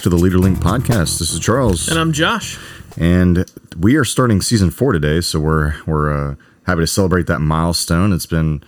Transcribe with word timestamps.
back 0.00 0.04
to 0.04 0.08
the 0.08 0.16
LeaderLink 0.16 0.56
podcast. 0.56 1.18
This 1.18 1.30
is 1.30 1.38
Charles, 1.40 1.86
And 1.88 1.98
I'm 1.98 2.10
Josh. 2.12 2.58
and 2.96 3.44
we 3.78 3.96
are 3.96 4.04
starting 4.04 4.40
season 4.40 4.70
four 4.70 4.92
today. 4.92 5.20
So 5.20 5.38
we're 5.38 5.74
we're 5.86 6.10
uh, 6.10 6.34
happy 6.66 6.80
to 6.80 6.86
celebrate 6.86 7.26
that 7.26 7.40
milestone. 7.40 8.14
It's 8.14 8.24
been 8.24 8.64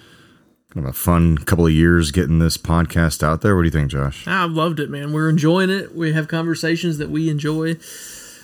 kind 0.75 0.85
of 0.87 0.91
a 0.91 0.93
fun 0.93 1.39
couple 1.39 1.65
of 1.65 1.73
years 1.73 2.11
getting 2.11 2.39
this 2.39 2.59
podcast 2.59 3.23
out 3.23 3.41
there. 3.41 3.57
What 3.57 3.63
do 3.63 3.67
you 3.69 3.71
think, 3.71 3.91
Josh? 3.91 4.29
I've 4.29 4.51
loved 4.51 4.79
it, 4.79 4.91
man. 4.91 5.15
We're 5.15 5.31
enjoying 5.31 5.71
it. 5.71 5.95
We 5.95 6.13
have 6.13 6.29
conversations 6.29 6.99
that 6.99 7.09
we 7.09 7.31
enjoy. 7.31 7.77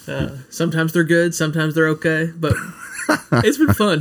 Uh, 0.06 0.38
sometimes 0.48 0.94
they're 0.94 1.04
good, 1.04 1.34
sometimes 1.34 1.74
they're 1.74 1.88
okay, 1.88 2.32
but 2.34 2.54
it's 3.44 3.58
been 3.58 3.74
fun. 3.74 4.00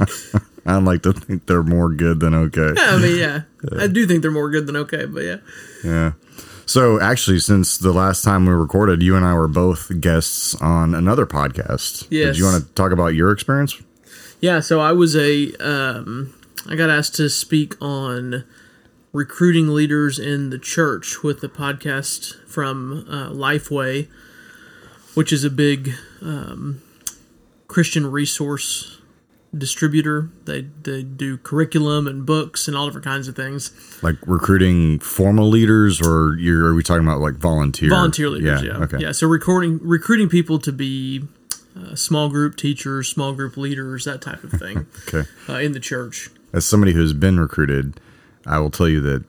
I'd 0.65 0.83
like 0.83 1.01
to 1.03 1.11
think 1.11 1.45
they're 1.45 1.61
more 1.61 1.89
good 1.89 2.21
than 2.21 2.33
okay. 2.33 2.71
I 2.77 2.97
mean, 3.01 3.17
yeah, 3.19 3.41
I 3.77 3.87
do 3.87 4.07
think 4.07 4.21
they're 4.21 4.31
more 4.31 4.49
good 4.49 4.65
than 4.65 4.77
okay, 4.77 5.05
but 5.05 5.23
yeah. 5.25 5.37
Yeah. 5.83 6.11
So 6.67 6.99
actually, 6.99 7.39
since 7.39 7.77
the 7.77 7.93
last 7.93 8.23
time 8.23 8.45
we 8.45 8.51
recorded, 8.51 9.01
you 9.01 9.15
and 9.15 9.25
I 9.25 9.33
were 9.33 9.47
both 9.47 10.01
guests 10.01 10.53
on 10.55 10.93
another 10.93 11.25
podcast. 11.25 12.05
Yes. 12.09 12.27
Did 12.27 12.37
you 12.37 12.43
want 12.43 12.61
to 12.61 12.73
talk 12.73 12.91
about 12.91 13.15
your 13.15 13.31
experience? 13.31 13.81
Yeah, 14.41 14.59
so 14.59 14.81
I 14.81 14.91
was 14.91 15.15
a, 15.15 15.53
um, 15.55 16.35
I 16.67 16.75
got 16.75 16.89
asked 16.89 17.15
to 17.15 17.29
speak 17.29 17.81
on 17.81 18.43
recruiting 19.13 19.69
leaders 19.69 20.19
in 20.19 20.49
the 20.49 20.59
church 20.59 21.23
with 21.23 21.39
the 21.39 21.47
podcast 21.47 22.35
from 22.45 23.05
uh, 23.09 23.29
Lifeway, 23.29 24.09
which 25.13 25.31
is 25.31 25.45
a 25.45 25.49
big 25.49 25.93
um, 26.21 26.81
Christian 27.69 28.11
resource 28.11 28.96
distributor. 29.55 30.29
They 30.45 30.67
they 30.83 31.03
do 31.03 31.37
curriculum 31.37 32.07
and 32.07 32.25
books 32.25 32.67
and 32.67 32.75
all 32.77 32.85
different 32.85 33.05
kinds 33.05 33.27
of 33.27 33.35
things. 33.35 33.71
Like 34.01 34.15
recruiting 34.25 34.99
formal 34.99 35.47
leaders, 35.49 36.01
or 36.01 36.35
you're, 36.39 36.65
are 36.67 36.73
we 36.73 36.83
talking 36.83 37.03
about 37.05 37.19
like 37.19 37.35
volunteer? 37.35 37.89
Volunteer 37.89 38.29
leaders, 38.29 38.63
yeah, 38.63 38.77
Okay. 38.77 38.97
yeah. 38.99 39.11
So 39.11 39.27
recruiting 39.27 39.79
recruiting 39.81 40.29
people 40.29 40.59
to 40.59 40.71
be 40.71 41.23
uh, 41.77 41.95
small 41.95 42.29
group 42.29 42.55
teachers, 42.55 43.07
small 43.07 43.33
group 43.33 43.55
leaders, 43.57 44.05
that 44.05 44.21
type 44.21 44.43
of 44.43 44.51
thing 44.51 44.87
Okay. 45.07 45.29
uh, 45.49 45.57
in 45.59 45.71
the 45.73 45.79
church. 45.79 46.29
As 46.53 46.65
somebody 46.65 46.93
who's 46.93 47.13
been 47.13 47.39
recruited, 47.39 47.99
I 48.45 48.59
will 48.59 48.71
tell 48.71 48.87
you 48.89 49.01
that 49.01 49.23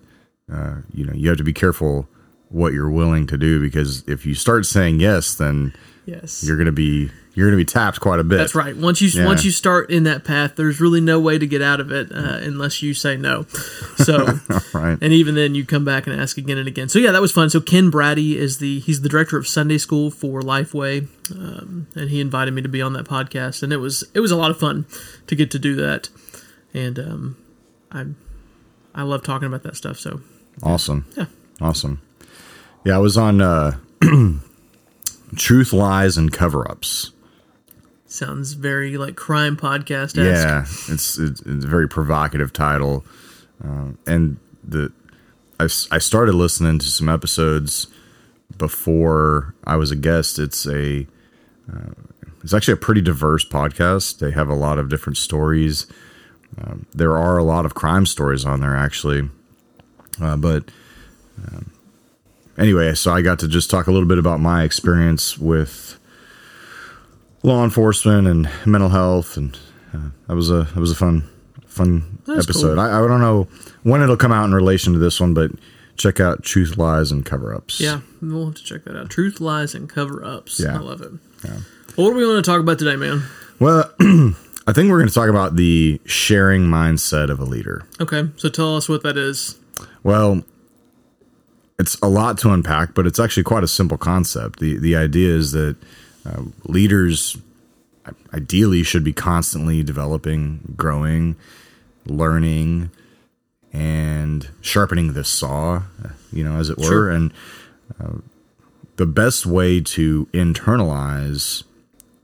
uh, 0.52 0.76
you 0.94 1.04
know 1.04 1.12
you 1.12 1.28
have 1.28 1.38
to 1.38 1.44
be 1.44 1.52
careful 1.52 2.08
what 2.50 2.72
you're 2.72 2.88
willing 2.90 3.26
to 3.26 3.36
do 3.36 3.60
because 3.60 4.02
if 4.06 4.24
you 4.24 4.34
start 4.34 4.64
saying 4.64 5.00
yes, 5.00 5.34
then 5.34 5.74
Yes, 6.08 6.42
you're 6.42 6.56
gonna 6.56 6.72
be 6.72 7.10
you're 7.34 7.46
gonna 7.46 7.58
be 7.58 7.66
tapped 7.66 8.00
quite 8.00 8.18
a 8.18 8.24
bit. 8.24 8.38
That's 8.38 8.54
right. 8.54 8.74
Once 8.74 9.02
you 9.02 9.08
Yeah. 9.08 9.26
once 9.26 9.44
you 9.44 9.50
start 9.50 9.90
in 9.90 10.04
that 10.04 10.24
path, 10.24 10.54
there's 10.56 10.80
really 10.80 11.02
no 11.02 11.20
way 11.20 11.38
to 11.38 11.46
get 11.46 11.60
out 11.60 11.80
of 11.80 11.92
it 11.92 12.10
uh, 12.10 12.38
unless 12.42 12.82
you 12.82 12.94
say 12.94 13.16
no. 13.18 13.44
So, 13.96 14.38
Right. 14.72 14.96
and 15.02 15.12
even 15.12 15.34
then, 15.34 15.54
you 15.54 15.66
come 15.66 15.84
back 15.84 16.06
and 16.06 16.18
ask 16.18 16.38
again 16.38 16.56
and 16.56 16.66
again. 16.66 16.88
So 16.88 16.98
yeah, 16.98 17.12
that 17.12 17.20
was 17.20 17.30
fun. 17.30 17.50
So 17.50 17.60
Ken 17.60 17.90
Braddy 17.90 18.38
is 18.38 18.56
the 18.56 18.78
he's 18.80 19.02
the 19.02 19.08
director 19.10 19.36
of 19.36 19.46
Sunday 19.46 19.76
School 19.76 20.10
for 20.10 20.40
Lifeway, 20.40 21.08
um, 21.32 21.88
and 21.94 22.08
he 22.08 22.20
invited 22.22 22.54
me 22.54 22.62
to 22.62 22.68
be 22.70 22.80
on 22.80 22.94
that 22.94 23.04
podcast, 23.04 23.62
and 23.62 23.70
it 23.70 23.76
was 23.78 24.02
it 24.14 24.20
was 24.20 24.30
a 24.30 24.36
lot 24.36 24.50
of 24.50 24.58
fun 24.58 24.86
to 25.26 25.34
get 25.36 25.50
to 25.50 25.58
do 25.58 25.74
that, 25.76 26.08
and 26.72 26.98
um, 26.98 27.36
I 27.92 28.06
I 28.94 29.02
love 29.02 29.22
talking 29.22 29.46
about 29.46 29.62
that 29.64 29.76
stuff. 29.76 29.98
So 29.98 30.22
Awesome. 30.62 31.04
Yeah. 31.16 31.26
Awesome. 31.60 32.00
Yeah, 32.84 32.94
I 32.96 32.98
was 32.98 33.18
on 33.18 33.40
uh, 33.42 33.76
Truth, 35.36 35.72
Lies, 35.72 36.16
and 36.16 36.32
Cover 36.32 36.68
Ups. 36.70 37.12
sounds 38.06 38.54
very 38.54 38.96
like 38.96 39.16
crime 39.16 39.56
podcast. 39.56 40.16
Yeah, 40.16 40.62
it's, 40.62 41.18
it's 41.18 41.40
it's 41.40 41.64
a 41.64 41.68
very 41.68 41.88
provocative 41.88 42.52
title, 42.52 43.04
um, 43.62 43.98
and 44.06 44.38
the 44.64 44.92
I, 45.60 45.64
I 45.64 45.98
started 45.98 46.34
listening 46.34 46.78
to 46.78 46.86
some 46.86 47.08
episodes 47.08 47.88
before 48.56 49.54
I 49.64 49.76
was 49.76 49.90
a 49.90 49.96
guest. 49.96 50.38
It's 50.38 50.66
a 50.66 51.06
uh, 51.72 51.90
it's 52.42 52.54
actually 52.54 52.74
a 52.74 52.78
pretty 52.78 53.00
diverse 53.00 53.44
podcast. 53.44 54.18
They 54.18 54.30
have 54.30 54.48
a 54.48 54.54
lot 54.54 54.78
of 54.78 54.88
different 54.88 55.16
stories. 55.16 55.86
Um, 56.60 56.86
there 56.94 57.16
are 57.16 57.36
a 57.36 57.44
lot 57.44 57.66
of 57.66 57.74
crime 57.74 58.06
stories 58.06 58.44
on 58.44 58.60
there 58.60 58.74
actually, 58.74 59.28
uh, 60.20 60.36
but 60.36 60.70
um, 61.46 61.70
anyway, 62.58 62.94
so 62.94 63.12
I 63.12 63.22
got 63.22 63.38
to 63.40 63.48
just 63.48 63.70
talk 63.70 63.86
a 63.86 63.92
little 63.92 64.08
bit 64.08 64.18
about 64.18 64.40
my 64.40 64.64
experience 64.64 65.38
with 65.38 65.98
law 67.42 67.64
enforcement 67.64 68.26
and 68.26 68.48
mental 68.66 68.90
health, 68.90 69.36
and 69.36 69.58
uh, 69.94 70.10
that 70.26 70.34
was 70.34 70.50
a 70.50 70.64
that 70.74 70.76
was 70.76 70.90
a 70.90 70.94
fun 70.96 71.28
fun 71.66 72.18
That's 72.26 72.44
episode. 72.44 72.76
cool. 72.76 72.80
I, 72.80 72.98
I 73.04 73.06
don't 73.08 73.20
know 73.20 73.48
when 73.82 74.02
it'll 74.02 74.16
come 74.16 74.32
out 74.32 74.44
in 74.44 74.54
relation 74.54 74.92
to 74.92 74.98
this 74.98 75.20
one, 75.20 75.34
but 75.34 75.50
check 75.96 76.20
out 76.20 76.42
Truth, 76.42 76.76
Lies, 76.76 77.10
and 77.12 77.24
Cover 77.24 77.54
Ups. 77.54 77.80
Yeah, 77.80 78.00
we'll 78.20 78.46
have 78.46 78.54
to 78.56 78.64
check 78.64 78.84
that 78.84 78.96
out. 78.96 79.10
Truth, 79.10 79.40
lies, 79.40 79.74
and 79.74 79.88
cover 79.88 80.24
ups. 80.24 80.60
Yeah. 80.60 80.74
I 80.74 80.78
love 80.78 81.00
it. 81.00 81.12
Well, 81.44 82.06
what 82.06 82.10
do 82.10 82.14
we 82.16 82.26
want 82.26 82.44
to 82.44 82.50
talk 82.50 82.60
about 82.60 82.78
today, 82.78 82.96
man? 82.96 83.22
Well, 83.58 83.92
I 84.00 84.72
think 84.72 84.90
we're 84.90 84.98
going 84.98 85.08
to 85.08 85.14
talk 85.14 85.28
about 85.28 85.56
the 85.56 86.00
sharing 86.04 86.62
mindset 86.64 87.30
of 87.30 87.40
a 87.40 87.44
leader. 87.44 87.86
Okay, 88.00 88.28
so 88.36 88.48
tell 88.48 88.76
us 88.76 88.88
what 88.88 89.02
that 89.02 89.16
is. 89.16 89.58
Well, 90.02 90.42
it's 91.78 91.96
a 92.00 92.08
lot 92.08 92.38
to 92.38 92.50
unpack, 92.50 92.94
but 92.94 93.06
it's 93.06 93.20
actually 93.20 93.44
quite 93.44 93.64
a 93.64 93.68
simple 93.68 93.98
concept. 93.98 94.58
the 94.58 94.78
The 94.78 94.96
idea 94.96 95.34
is 95.34 95.52
that 95.52 95.76
uh, 96.26 96.42
leaders 96.64 97.36
ideally 98.32 98.82
should 98.82 99.04
be 99.04 99.12
constantly 99.12 99.82
developing, 99.82 100.74
growing, 100.76 101.36
learning, 102.06 102.90
and 103.72 104.48
sharpening 104.60 105.12
the 105.12 105.24
saw, 105.24 105.82
you 106.32 106.42
know, 106.42 106.58
as 106.58 106.70
it 106.70 106.78
were. 106.78 106.84
Sure. 106.84 107.10
And 107.10 107.32
uh, 108.00 108.14
the 108.96 109.06
best 109.06 109.46
way 109.46 109.80
to 109.80 110.26
internalize 110.32 111.62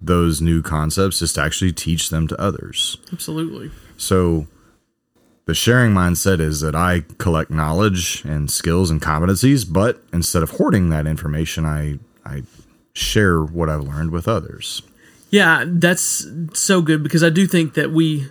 those 0.01 0.41
new 0.41 0.63
concepts 0.63 1.23
is 1.23 1.33
to 1.35 1.43
actually 1.43 1.73
teach 1.73 2.11
them 2.11 2.27
to 2.29 2.41
others. 2.41 2.97
Absolutely. 3.13 3.71
So 3.97 4.47
the 5.47 5.55
sharing 5.55 5.93
mindset 5.93 6.41
is 6.41 6.61
that 6.61 6.75
I 6.75 7.05
collect 7.19 7.51
knowledge 7.51 8.25
and 8.25 8.51
skills 8.51 8.91
and 8.91 9.01
competencies, 9.01 9.71
but 9.71 10.03
instead 10.13 10.43
of 10.43 10.51
hoarding 10.51 10.89
that 10.91 11.07
information, 11.07 11.65
I 11.65 11.99
I 12.25 12.43
share 12.95 13.43
what 13.43 13.69
I've 13.69 13.83
learned 13.83 14.11
with 14.11 14.27
others. 14.29 14.83
Yeah, 15.31 15.65
that's 15.67 16.27
so 16.53 16.81
good 16.81 17.03
because 17.03 17.23
I 17.23 17.31
do 17.31 17.47
think 17.47 17.75
that 17.75 17.91
we 17.91 18.29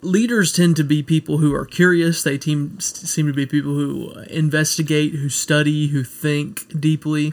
leaders 0.00 0.52
tend 0.52 0.76
to 0.76 0.84
be 0.84 1.02
people 1.02 1.38
who 1.38 1.54
are 1.54 1.66
curious. 1.66 2.22
They 2.22 2.38
team, 2.38 2.78
seem 2.80 3.26
to 3.26 3.32
be 3.32 3.46
people 3.46 3.74
who 3.74 4.12
investigate, 4.30 5.14
who 5.14 5.28
study, 5.28 5.88
who 5.88 6.04
think 6.04 6.80
deeply. 6.80 7.32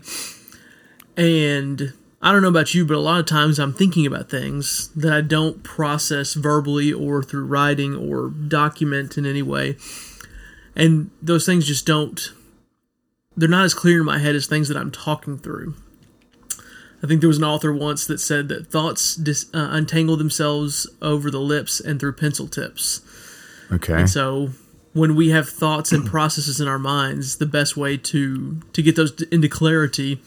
And 1.15 1.93
I 2.23 2.31
don't 2.31 2.43
know 2.43 2.49
about 2.49 2.75
you, 2.75 2.85
but 2.85 2.95
a 2.95 2.99
lot 2.99 3.19
of 3.19 3.25
times 3.25 3.59
I'm 3.59 3.73
thinking 3.73 4.05
about 4.05 4.29
things 4.29 4.89
that 4.89 5.11
I 5.11 5.21
don't 5.21 5.63
process 5.63 6.35
verbally 6.35 6.93
or 6.93 7.23
through 7.23 7.45
writing 7.45 7.95
or 7.95 8.29
document 8.29 9.17
in 9.17 9.25
any 9.25 9.41
way. 9.41 9.75
And 10.75 11.09
those 11.21 11.45
things 11.45 11.65
just 11.65 11.85
don't, 11.85 12.21
they're 13.35 13.49
not 13.49 13.65
as 13.65 13.73
clear 13.73 13.99
in 13.99 14.05
my 14.05 14.19
head 14.19 14.35
as 14.35 14.45
things 14.45 14.67
that 14.67 14.77
I'm 14.77 14.91
talking 14.91 15.39
through. 15.39 15.73
I 17.03 17.07
think 17.07 17.21
there 17.21 17.27
was 17.27 17.39
an 17.39 17.43
author 17.43 17.73
once 17.73 18.05
that 18.05 18.19
said 18.19 18.47
that 18.49 18.67
thoughts 18.67 19.15
dis, 19.15 19.47
uh, 19.53 19.69
untangle 19.71 20.15
themselves 20.15 20.87
over 21.01 21.31
the 21.31 21.39
lips 21.39 21.79
and 21.79 21.99
through 21.99 22.13
pencil 22.13 22.47
tips. 22.47 23.01
Okay. 23.71 24.01
And 24.01 24.09
so 24.09 24.51
when 24.93 25.15
we 25.15 25.29
have 25.29 25.49
thoughts 25.49 25.91
and 25.91 26.05
processes 26.05 26.61
in 26.61 26.67
our 26.67 26.77
minds, 26.77 27.37
the 27.37 27.47
best 27.47 27.75
way 27.75 27.97
to 27.97 28.61
to 28.73 28.81
get 28.83 28.95
those 28.95 29.19
into 29.23 29.49
clarity 29.49 30.21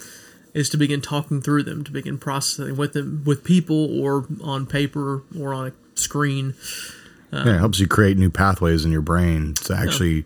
is 0.55 0.71
to 0.71 0.77
begin 0.77 1.01
talking 1.01 1.43
through 1.43 1.65
them, 1.65 1.85
to 1.85 1.91
begin 1.91 2.17
processing 2.17 2.77
with 2.77 2.93
them 2.93 3.23
with 3.27 3.45
people 3.45 4.01
or 4.01 4.27
on 4.43 4.65
paper 4.67 5.23
or 5.39 5.53
on 5.53 5.67
a 5.67 5.99
screen. 5.99 6.55
yeah, 7.33 7.57
it 7.57 7.59
helps 7.59 7.81
you 7.81 7.89
create 7.89 8.17
new 8.17 8.31
pathways 8.31 8.85
in 8.85 8.93
your 8.93 9.03
brain 9.03 9.55
to 9.55 9.75
actually 9.75 10.25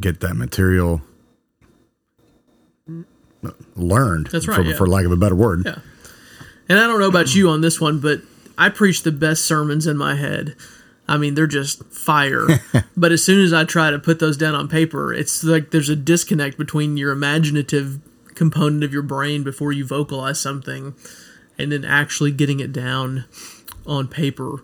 get 0.00 0.20
that 0.20 0.34
material 0.34 1.02
learned. 3.74 4.28
That's 4.28 4.46
right, 4.48 4.56
For, 4.56 4.62
yeah. 4.62 4.76
for 4.76 4.86
lack 4.86 5.04
of 5.04 5.12
a 5.12 5.16
better 5.16 5.34
word. 5.34 5.62
Yeah. 5.66 5.78
And 6.68 6.78
I 6.78 6.86
don't 6.86 7.00
know 7.00 7.08
about 7.08 7.34
you 7.34 7.48
on 7.48 7.60
this 7.60 7.80
one, 7.80 8.00
but 8.00 8.20
I 8.56 8.68
preach 8.68 9.02
the 9.02 9.12
best 9.12 9.44
sermons 9.44 9.86
in 9.86 9.96
my 9.96 10.14
head. 10.14 10.54
I 11.06 11.16
mean, 11.16 11.34
they're 11.34 11.46
just 11.46 11.84
fire. 11.84 12.46
but 12.96 13.10
as 13.12 13.24
soon 13.24 13.42
as 13.42 13.52
I 13.52 13.64
try 13.64 13.90
to 13.90 13.98
put 13.98 14.18
those 14.18 14.36
down 14.36 14.54
on 14.54 14.68
paper, 14.68 15.12
it's 15.12 15.42
like 15.42 15.70
there's 15.70 15.88
a 15.88 15.96
disconnect 15.96 16.58
between 16.58 16.96
your 16.96 17.12
imaginative 17.12 18.00
component 18.38 18.84
of 18.84 18.92
your 18.92 19.02
brain 19.02 19.42
before 19.42 19.72
you 19.72 19.84
vocalize 19.84 20.40
something 20.40 20.94
and 21.58 21.72
then 21.72 21.84
actually 21.84 22.30
getting 22.30 22.60
it 22.60 22.72
down 22.72 23.24
on 23.84 24.06
paper. 24.06 24.62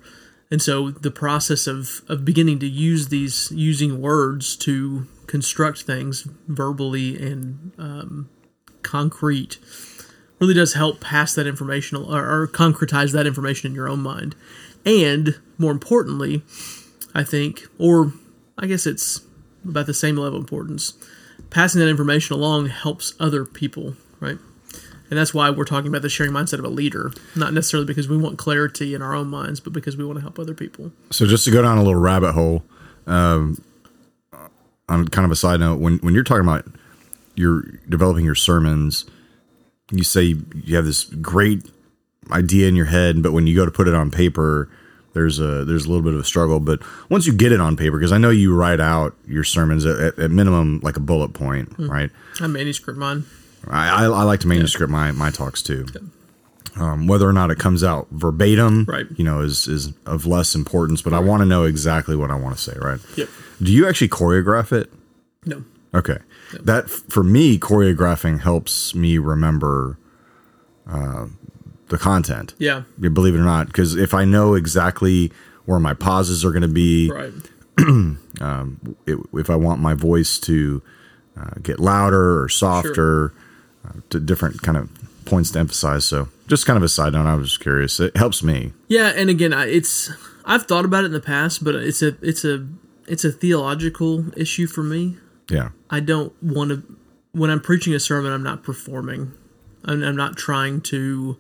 And 0.51 0.63
so 0.63 0.91
the 0.91 1.11
process 1.11 1.67
of, 1.67 2.03
of 2.09 2.25
beginning 2.25 2.61
to 2.61 2.69
use 2.69 3.09
these, 3.09 3.51
using 3.51 4.01
words 4.01 4.55
to 4.59 5.07
construct 5.27 5.83
things 5.83 6.29
verbally 6.47 7.21
and 7.21 7.73
um, 7.77 8.31
concrete 8.83 9.59
really 10.39 10.55
does 10.55 10.75
help 10.75 11.01
pass 11.01 11.35
that 11.35 11.47
information 11.47 11.97
or, 11.99 12.43
or 12.43 12.47
concretize 12.47 13.13
that 13.13 13.27
information 13.27 13.73
in 13.73 13.75
your 13.75 13.89
own 13.89 14.01
mind. 14.01 14.37
And 14.87 15.41
more 15.59 15.73
importantly, 15.73 16.43
I 17.15 17.25
think, 17.25 17.67
or 17.79 18.13
I 18.57 18.67
guess 18.67 18.87
it's 18.87 19.23
about 19.69 19.87
the 19.87 19.95
same 19.95 20.17
level 20.17 20.39
of 20.39 20.45
importance, 20.45 20.93
passing 21.51 21.81
that 21.81 21.89
information 21.89 22.35
along 22.35 22.67
helps 22.67 23.15
other 23.21 23.45
people, 23.45 23.97
right? 24.21 24.39
And 25.11 25.19
that's 25.19 25.35
why 25.35 25.51
we're 25.51 25.65
talking 25.65 25.89
about 25.89 26.03
the 26.03 26.09
sharing 26.09 26.33
mindset 26.33 26.59
of 26.59 26.65
a 26.65 26.69
leader, 26.69 27.13
not 27.37 27.53
necessarily 27.53 27.87
because 27.87 28.09
we 28.09 28.17
want 28.17 28.39
clarity 28.39 28.95
in 28.95 29.03
our 29.03 29.15
own 29.15 29.29
minds, 29.29 29.61
but 29.61 29.73
because 29.73 29.97
we 29.97 30.05
want 30.05 30.17
to 30.17 30.23
help 30.23 30.39
other 30.39 30.55
people. 30.55 30.93
So 31.11 31.27
just 31.27 31.45
to 31.45 31.51
go 31.51 31.63
down 31.63 31.79
a 31.79 31.83
little 31.83 32.01
rabbit 32.01 32.33
hole, 32.33 32.65
um, 33.07 33.63
on 34.89 35.09
kind 35.09 35.25
of 35.25 35.31
a 35.31 35.37
side 35.37 35.61
note, 35.61 35.79
when 35.79 35.99
when 35.99 36.15
you're 36.15 36.25
talking 36.25 36.43
about 36.47 36.67
you're 37.35 37.63
developing 37.89 38.25
your 38.25 38.35
sermons, 38.35 39.05
you 39.91 40.05
say 40.05 40.37
you 40.55 40.77
have 40.77 40.85
this 40.85 41.05
great 41.05 41.71
idea 42.31 42.69
in 42.69 42.77
your 42.77 42.87
head, 42.87 43.23
but 43.23 43.33
when 43.33 43.47
you 43.47 43.55
go 43.55 43.65
to 43.65 43.71
put 43.71 43.89
it 43.89 43.95
on 43.95 44.11
paper, 44.11 44.71
there's 45.15 45.39
a 45.41 45.65
there's 45.65 45.87
a 45.87 45.89
little 45.89 46.03
bit 46.05 46.13
of 46.15 46.21
a 46.21 46.25
struggle. 46.25 46.61
But 46.61 46.81
once 47.09 47.27
you 47.27 47.33
get 47.33 47.51
it 47.53 47.61
on 47.61 47.77
paper, 47.77 47.99
because 47.99 48.13
I 48.13 48.19
know 48.19 48.31
you 48.31 48.55
write 48.55 48.81
out 48.81 49.15
your 49.27 49.45
sermons 49.45 49.87
at, 49.87 50.19
at 50.19 50.31
minimum 50.31 50.81
like 50.83 50.97
a 50.97 51.01
bullet 51.01 51.33
point, 51.33 51.73
right? 51.79 52.11
I 52.41 52.47
manuscript 52.47 52.99
mine. 52.99 53.25
I, 53.69 53.89
I, 53.89 54.05
I 54.05 54.23
like 54.25 54.41
to 54.41 54.49
manuscript 54.49 54.91
my 54.91 55.11
my 55.13 55.31
talks 55.31 55.63
too. 55.63 55.87
Um, 56.77 57.07
whether 57.07 57.29
or 57.29 57.33
not 57.33 57.53
it 57.53 57.59
comes 57.61 57.85
out 57.85 58.09
verbatim, 58.11 58.85
Right. 58.87 59.07
you 59.17 59.23
know, 59.25 59.41
is 59.41 59.69
is 59.69 59.93
of 60.07 60.27
less 60.27 60.55
importance. 60.57 61.01
But 61.03 61.13
I 61.15 61.21
want 61.21 61.41
to 61.41 61.47
know 61.47 61.63
exactly 61.65 62.17
what 62.17 62.31
I 62.33 62.35
want 62.35 62.57
to 62.57 62.61
say, 62.63 62.77
right? 62.79 62.99
Yep. 63.17 63.29
Do 63.63 63.73
you 63.73 63.89
actually 63.89 64.09
choreograph 64.09 64.73
it? 64.73 64.93
No. 65.47 65.65
Okay, 65.95 66.19
that 66.61 66.91
for 66.91 67.23
me, 67.23 67.57
choreographing 67.57 68.41
helps 68.41 68.93
me 68.97 69.17
remember 69.19 69.97
uh, 70.91 71.27
the 71.89 71.99
content. 71.99 72.55
Yeah. 72.59 72.83
Believe 72.99 73.35
it 73.35 73.39
or 73.39 73.45
not, 73.45 73.67
because 73.69 73.95
if 73.95 74.15
I 74.15 74.25
know 74.25 74.55
exactly 74.55 75.31
where 75.67 75.79
my 75.79 75.95
pauses 75.95 76.45
are 76.45 76.51
going 76.51 76.63
to 76.63 76.69
be, 76.69 77.11
Right. 77.11 77.33
it, 79.07 79.19
if 79.35 79.51
I 79.51 79.57
want 79.57 79.81
my 79.81 79.95
voice 79.95 80.39
to 80.41 80.83
uh, 81.37 81.51
get 81.63 81.81
louder 81.81 82.43
or 82.43 82.49
softer, 82.49 83.33
uh, 83.87 83.93
to 84.11 84.21
different 84.21 84.63
kind 84.63 84.79
of 84.79 84.89
points 85.25 85.51
to 85.53 85.59
emphasize. 85.59 86.05
So, 86.05 86.29
just 86.47 86.67
kind 86.67 86.77
of 86.77 86.83
a 86.83 86.89
side 86.89 87.13
note, 87.15 87.27
I 87.27 87.35
was 87.35 87.49
just 87.49 87.61
curious. 87.61 87.99
It 88.01 88.17
helps 88.17 88.43
me. 88.43 88.73
Yeah, 88.89 89.09
and 89.17 89.29
again, 89.31 89.53
I- 89.53 89.67
it's 89.69 90.11
I've 90.45 90.65
thought 90.67 90.85
about 90.85 91.05
it 91.05 91.07
in 91.07 91.13
the 91.13 91.21
past, 91.21 91.65
but 91.65 91.75
it's 91.75 92.03
a 92.03 92.17
it's 92.23 92.45
a 92.45 92.67
it's 93.07 93.25
a 93.25 93.33
theological 93.33 94.27
issue 94.39 94.67
for 94.67 94.83
me. 94.83 95.17
Yeah, 95.51 95.71
I 95.91 96.01
don't 96.01 96.33
want 96.43 96.71
to 96.71 96.83
when 97.33 97.51
I'm 97.51 97.61
preaching 97.61 97.95
a 97.95 98.01
sermon, 98.01 98.33
I'm 98.33 98.43
not 98.43 98.63
performing. 98.63 99.33
I'm, 99.85 100.03
I'm 100.03 100.17
not 100.17 100.37
trying 100.37 100.81
to. 100.83 101.37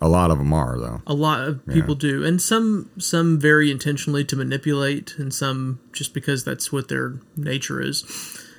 A 0.00 0.08
lot 0.08 0.30
of 0.30 0.38
them 0.38 0.52
are 0.52 0.78
though. 0.78 1.02
A 1.06 1.14
lot 1.14 1.40
of 1.40 1.66
people 1.66 1.94
do, 1.94 2.24
and 2.24 2.40
some 2.40 2.90
some 2.98 3.38
very 3.38 3.70
intentionally 3.70 4.24
to 4.24 4.36
manipulate, 4.36 5.14
and 5.18 5.32
some 5.32 5.80
just 5.92 6.12
because 6.12 6.44
that's 6.44 6.70
what 6.70 6.88
their 6.88 7.14
nature 7.36 7.80
is. 7.80 8.04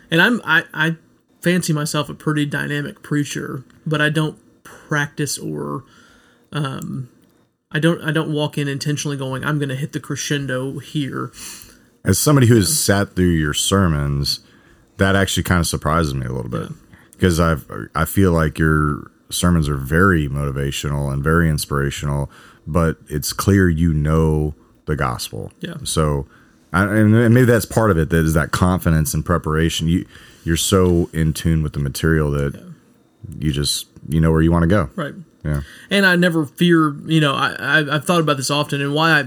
And 0.09 0.21
I'm 0.21 0.41
I, 0.43 0.63
I 0.73 0.95
fancy 1.41 1.73
myself 1.73 2.09
a 2.09 2.13
pretty 2.13 2.45
dynamic 2.45 3.03
preacher, 3.03 3.63
but 3.85 4.01
I 4.01 4.09
don't 4.09 4.39
practice 4.63 5.37
or 5.37 5.83
um, 6.51 7.09
I 7.71 7.79
don't 7.79 8.01
I 8.01 8.11
don't 8.11 8.33
walk 8.33 8.57
in 8.57 8.67
intentionally 8.67 9.17
going 9.17 9.43
I'm 9.43 9.59
going 9.59 9.69
to 9.69 9.75
hit 9.75 9.93
the 9.93 9.99
crescendo 9.99 10.79
here. 10.79 11.31
As 12.03 12.17
somebody 12.17 12.47
who 12.47 12.55
has 12.55 12.81
sat 12.81 13.15
through 13.15 13.31
your 13.31 13.53
sermons, 13.53 14.39
that 14.97 15.15
actually 15.15 15.43
kind 15.43 15.59
of 15.59 15.67
surprises 15.67 16.13
me 16.13 16.25
a 16.25 16.31
little 16.31 16.49
bit 16.49 16.69
because 17.11 17.39
I've 17.39 17.69
I 17.93 18.05
feel 18.05 18.31
like 18.31 18.57
your 18.57 19.11
sermons 19.29 19.67
are 19.69 19.77
very 19.77 20.27
motivational 20.27 21.11
and 21.11 21.23
very 21.23 21.49
inspirational, 21.49 22.29
but 22.65 22.97
it's 23.07 23.33
clear 23.33 23.69
you 23.69 23.93
know 23.93 24.53
the 24.85 24.95
gospel. 24.95 25.51
Yeah. 25.59 25.75
So, 25.83 26.27
and 26.71 27.33
maybe 27.33 27.45
that's 27.45 27.65
part 27.65 27.91
of 27.91 27.97
it. 27.97 28.09
That 28.09 28.25
is 28.25 28.33
that 28.33 28.51
confidence 28.51 29.13
and 29.13 29.25
preparation. 29.25 29.87
You 29.87 30.05
you're 30.43 30.57
so 30.57 31.09
in 31.13 31.33
tune 31.33 31.61
with 31.61 31.73
the 31.73 31.79
material 31.79 32.31
that 32.31 32.73
you 33.39 33.51
just 33.51 33.87
you 34.07 34.21
know 34.21 34.31
where 34.31 34.41
you 34.41 34.51
want 34.51 34.63
to 34.63 34.67
go. 34.67 34.89
Right. 34.95 35.13
Yeah. 35.43 35.61
and 35.89 36.05
I 36.05 36.15
never 36.17 36.45
fear. 36.45 36.93
You 37.05 37.21
know, 37.21 37.33
I, 37.33 37.55
I 37.59 37.95
I've 37.95 38.05
thought 38.05 38.21
about 38.21 38.37
this 38.37 38.51
often, 38.51 38.81
and 38.81 38.93
why 38.93 39.19
I 39.19 39.25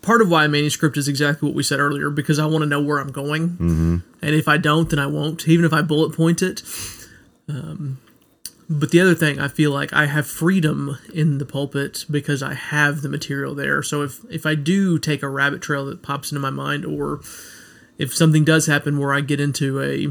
part 0.00 0.20
of 0.20 0.28
why 0.28 0.44
a 0.44 0.48
manuscript 0.48 0.96
is 0.96 1.08
exactly 1.08 1.48
what 1.48 1.54
we 1.54 1.62
said 1.62 1.78
earlier 1.78 2.10
because 2.10 2.38
I 2.38 2.46
want 2.46 2.62
to 2.62 2.66
know 2.66 2.82
where 2.82 2.98
I'm 2.98 3.12
going, 3.12 3.50
mm-hmm. 3.50 3.96
and 4.20 4.34
if 4.34 4.48
I 4.48 4.56
don't, 4.56 4.90
then 4.90 4.98
I 4.98 5.06
won't, 5.06 5.46
even 5.48 5.64
if 5.64 5.72
I 5.72 5.82
bullet 5.82 6.16
point 6.16 6.42
it. 6.42 6.62
Um, 7.48 7.98
but 8.78 8.90
the 8.90 9.00
other 9.00 9.14
thing, 9.14 9.38
I 9.38 9.48
feel 9.48 9.70
like 9.70 9.92
I 9.92 10.06
have 10.06 10.26
freedom 10.26 10.98
in 11.12 11.38
the 11.38 11.44
pulpit 11.44 12.04
because 12.10 12.42
I 12.42 12.54
have 12.54 13.02
the 13.02 13.08
material 13.08 13.54
there. 13.54 13.82
So 13.82 14.02
if 14.02 14.20
if 14.30 14.46
I 14.46 14.54
do 14.54 14.98
take 14.98 15.22
a 15.22 15.28
rabbit 15.28 15.60
trail 15.62 15.86
that 15.86 16.02
pops 16.02 16.32
into 16.32 16.40
my 16.40 16.50
mind, 16.50 16.84
or 16.84 17.20
if 17.98 18.14
something 18.14 18.44
does 18.44 18.66
happen 18.66 18.98
where 18.98 19.12
I 19.12 19.20
get 19.20 19.40
into 19.40 19.80
a, 19.80 20.08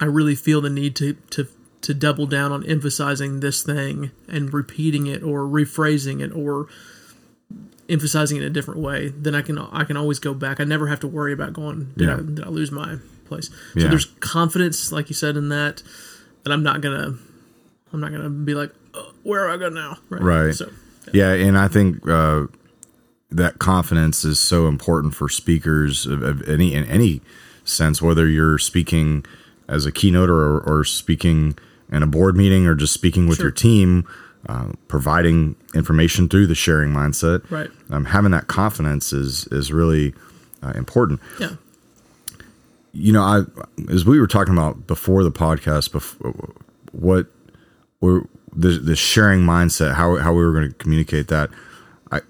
I 0.00 0.06
really 0.06 0.34
feel 0.34 0.60
the 0.60 0.70
need 0.70 0.96
to 0.96 1.14
to 1.30 1.46
to 1.82 1.94
double 1.94 2.26
down 2.26 2.50
on 2.52 2.64
emphasizing 2.64 3.40
this 3.40 3.62
thing 3.62 4.10
and 4.28 4.52
repeating 4.52 5.06
it 5.06 5.22
or 5.22 5.42
rephrasing 5.42 6.20
it 6.20 6.32
or 6.32 6.66
emphasizing 7.88 8.36
it 8.36 8.40
in 8.40 8.46
a 8.46 8.50
different 8.50 8.80
way, 8.80 9.08
then 9.08 9.34
I 9.34 9.42
can 9.42 9.58
I 9.58 9.84
can 9.84 9.96
always 9.96 10.18
go 10.18 10.34
back. 10.34 10.58
I 10.60 10.64
never 10.64 10.88
have 10.88 11.00
to 11.00 11.06
worry 11.08 11.32
about 11.32 11.52
going 11.52 11.92
did, 11.96 12.08
I, 12.08 12.16
did 12.16 12.42
I 12.42 12.48
lose 12.48 12.72
my 12.72 12.96
place. 13.26 13.48
So 13.74 13.80
Yeah. 13.80 13.88
there's 13.88 14.06
confidence, 14.20 14.90
like 14.90 15.08
you 15.08 15.14
said, 15.14 15.36
in 15.36 15.48
that 15.50 15.82
that 16.42 16.52
I'm 16.52 16.62
not 16.62 16.80
gonna 16.80 17.14
I'm 17.92 18.00
not 18.00 18.12
gonna 18.12 18.28
be 18.30 18.54
like 18.54 18.72
oh, 18.94 19.12
where 19.22 19.46
do 19.46 19.52
I 19.54 19.56
go 19.56 19.68
now? 19.68 19.98
Right. 20.08 20.54
So 20.54 20.70
Yeah, 21.12 21.32
and 21.32 21.56
I 21.58 21.68
think 21.68 22.06
uh, 22.08 22.46
that 23.30 23.58
confidence 23.58 24.24
is 24.24 24.38
so 24.40 24.66
important 24.66 25.14
for 25.14 25.28
speakers 25.28 26.06
of, 26.06 26.22
of 26.22 26.48
any 26.48 26.74
in 26.74 26.84
any 26.84 27.20
sense, 27.64 28.00
whether 28.02 28.26
you're 28.28 28.58
speaking 28.58 29.24
as 29.68 29.84
a 29.86 29.92
keynote 29.92 30.30
or, 30.30 30.60
or 30.60 30.84
speaking 30.84 31.56
in 31.90 32.02
a 32.02 32.06
board 32.06 32.36
meeting 32.36 32.66
or 32.66 32.74
just 32.74 32.92
speaking 32.94 33.26
with 33.26 33.38
Sure. 33.38 33.46
your 33.46 33.50
team, 33.52 34.06
uh, 34.48 34.70
providing 34.88 35.56
information 35.74 36.28
through 36.28 36.46
the 36.46 36.54
sharing 36.54 36.92
mindset. 36.92 37.48
Right. 37.50 37.70
Um, 37.90 38.04
having 38.06 38.30
that 38.32 38.46
confidence 38.46 39.12
is 39.12 39.46
is 39.48 39.72
really 39.72 40.14
uh, 40.62 40.72
important. 40.76 41.20
yeah. 41.40 41.56
You 42.92 43.12
know, 43.12 43.22
I 43.22 43.42
as 43.90 44.04
we 44.06 44.18
were 44.18 44.26
talking 44.26 44.54
about 44.54 44.86
before 44.86 45.22
the 45.22 45.30
podcast, 45.32 45.92
before 45.92 46.32
what 46.92 47.26
were 48.00 48.28
the 48.54 48.70
the 48.70 48.96
sharing 48.96 49.40
mindset, 49.40 49.94
how 49.94 50.16
how 50.16 50.32
we 50.32 50.44
were 50.44 50.52
going 50.52 50.68
to 50.68 50.74
communicate 50.74 51.28
that. 51.28 51.50
I 52.10 52.20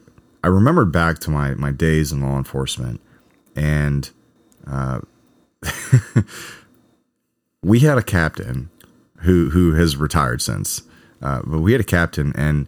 I 0.42 0.48
remembered 0.48 0.92
back 0.92 1.18
to 1.20 1.30
my 1.30 1.54
my 1.54 1.70
days 1.70 2.12
in 2.12 2.20
law 2.20 2.36
enforcement, 2.36 3.00
and 3.54 4.10
uh, 4.66 5.00
we 7.62 7.80
had 7.80 7.98
a 7.98 8.02
captain 8.02 8.70
who 9.20 9.50
who 9.50 9.74
has 9.74 9.96
retired 9.96 10.42
since, 10.42 10.82
uh, 11.22 11.42
but 11.44 11.60
we 11.60 11.72
had 11.72 11.80
a 11.80 11.84
captain 11.84 12.32
and. 12.36 12.66